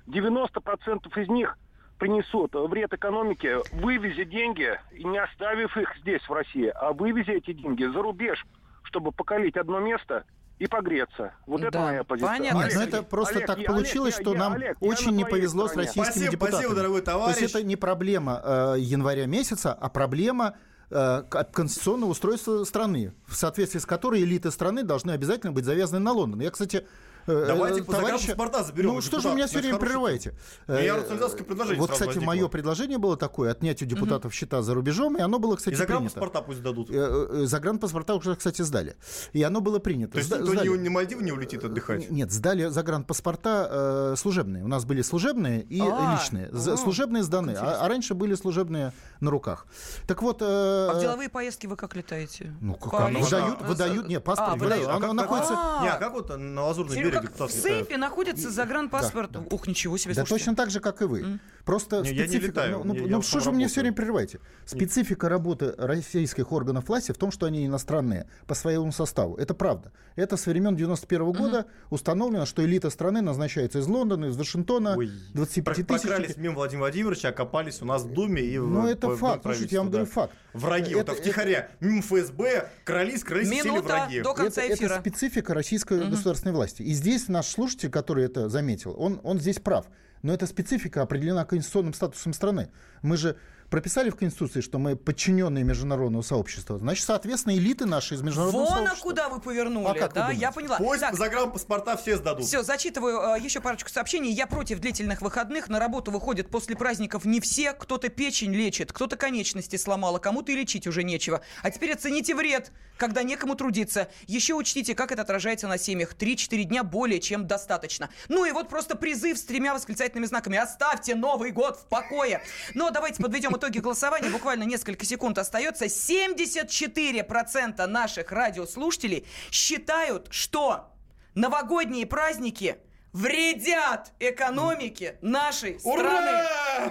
[0.07, 1.57] 90% из них
[1.99, 7.83] принесут вред экономике, вывезя деньги, не оставив их здесь, в России, а вывезя эти деньги
[7.83, 8.43] за рубеж,
[8.83, 10.25] чтобы покалить одно место
[10.61, 11.33] и погреться.
[11.47, 12.37] Вот это Да, моя позиция.
[12.37, 12.59] понятно.
[12.63, 15.25] Нет, но это просто Олег, так я- получилось, Олег, что я- нам Олег, очень не
[15.25, 15.87] повезло с стороне.
[15.87, 16.59] российскими Спасибо, депутатами.
[16.61, 17.37] спасибо, дорогой То товарищ.
[17.41, 20.53] есть это не проблема э, января месяца, а проблема
[20.93, 26.11] э, конституционного устройства страны, в соответствии с которой элиты страны должны обязательно быть завязаны на
[26.11, 26.41] Лондон.
[26.41, 26.85] Я, кстати,
[27.27, 30.33] Давайте э, по загранпаспорта заберем Ну что же вы меня все время прерываете?
[30.67, 34.61] Ну, я Э, рационалистское предложение Вот, кстати, мое предложение было такое, отнять у депутатов счета
[34.61, 35.93] за рубежом, и оно было, кстати, И принято.
[35.93, 36.89] загранпаспорта пусть дадут.
[36.89, 38.95] Э, э, Загранпаспорта уже, кстати, сдали.
[39.33, 40.13] И оно было принято.
[40.13, 42.09] То есть никто не, Мальдивы не улетит отдыхать?
[42.11, 44.63] Нет, сдали загранпаспорта э, служебные.
[44.63, 46.49] У нас были служебные и А, личные.
[46.53, 49.65] А, служебные сданы, а, а раньше были служебные на руках.
[50.07, 50.41] Так вот...
[50.41, 52.53] э, А в деловые поездки вы как летаете?
[52.61, 54.87] Ну, как выдают, выдают, не, паспорт выдают.
[54.87, 55.53] Оно А как- находится...
[55.81, 57.51] Не, а как вот на Лазурном Как в летают?
[57.53, 59.31] сейфе находится загранпаспорт.
[59.51, 60.45] Ух, ничего себе, Да слушайте.
[60.45, 61.39] точно так же, как и вы.
[61.65, 62.47] Просто Не, я не специфика...
[62.47, 64.39] летаю, ну, я- ну, ну, что же вы мне все время прерываете?
[64.65, 69.35] Специфика работы российских органов власти в том, что они иностранные по своему составу.
[69.35, 69.91] Это правда.
[70.15, 75.11] Это с времен 91 года установлено, что элита страны назначается из Лондона, из Вашингтона, Ой,
[75.33, 76.07] 25 про- тысяч...
[76.07, 79.43] Прокрались мимо Владимира Владимировича, окопались у нас в Думе и в Ну, это факт.
[79.43, 80.33] Слушайте, я вам говорю факт.
[80.53, 80.59] да.
[80.59, 84.21] Враги, вот Это- так втихаря, мимо ФСБ, крались, крались, сели Минута враги.
[84.21, 84.93] до конца это, эфира.
[84.93, 86.81] это специфика российской государственной власти.
[86.81, 89.87] И здесь наш слушатель, который это заметил, он, он здесь прав.
[90.21, 92.69] Но эта специфика определена конституционным статусом страны.
[93.01, 93.37] Мы же
[93.71, 96.77] прописали в Конституции, что мы подчиненные международного сообщества.
[96.77, 99.09] Значит, соответственно, элиты наши из международного Вон, а сообщества.
[99.09, 100.21] куда вы повернули, А как вы да?
[100.21, 100.41] думаете?
[100.41, 100.77] Я поняла.
[100.77, 102.45] Пусть Так, загранпаспорта все сдадут.
[102.45, 104.31] Все, зачитываю э, еще парочку сообщений.
[104.31, 105.69] Я против длительных выходных.
[105.69, 107.71] На работу выходят после праздников не все.
[107.71, 111.41] Кто-то печень лечит, кто-то конечности сломал, а кому-то и лечить уже нечего.
[111.63, 114.09] А теперь оцените вред, когда некому трудиться.
[114.27, 116.13] Еще учтите, как это отражается на семьях.
[116.13, 118.09] 3-4 дня более чем достаточно.
[118.27, 120.57] Ну и вот просто призыв с тремя восклицательными знаками.
[120.57, 122.43] Оставьте Новый год в покое.
[122.73, 124.29] Но давайте подведем итоги голосования.
[124.29, 125.85] Буквально несколько секунд остается.
[125.85, 130.91] 74% наших радиослушателей считают, что
[131.35, 132.77] новогодние праздники
[133.13, 136.43] вредят экономике нашей страны.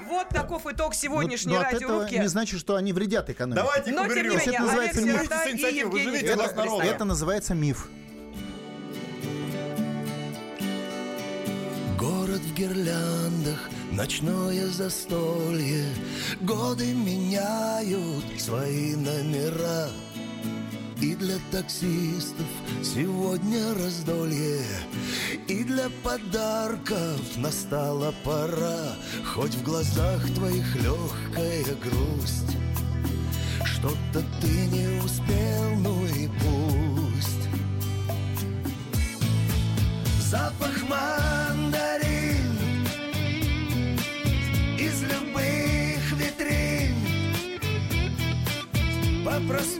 [0.09, 2.15] Вот таков итог Но- сегодняшней но от этого радиорубки.
[2.17, 3.63] не значит, что они вредят экономике.
[3.63, 5.21] Давайте Но, тем не менее, Это называется Олег миф.
[5.23, 6.85] Сирота и Евгений народа.
[6.85, 7.89] Это называется миф.
[11.99, 15.85] Город в гирляндах, ночное застолье.
[16.41, 19.89] Годы меняют свои номера.
[21.01, 22.47] И для таксистов
[22.83, 24.63] сегодня раздолье.
[25.49, 28.95] И для подарков настала пора.
[29.35, 32.57] Хоть в глазах твоих легкая грусть.
[33.65, 35.40] Что-то ты не успел,
[49.51, 49.80] По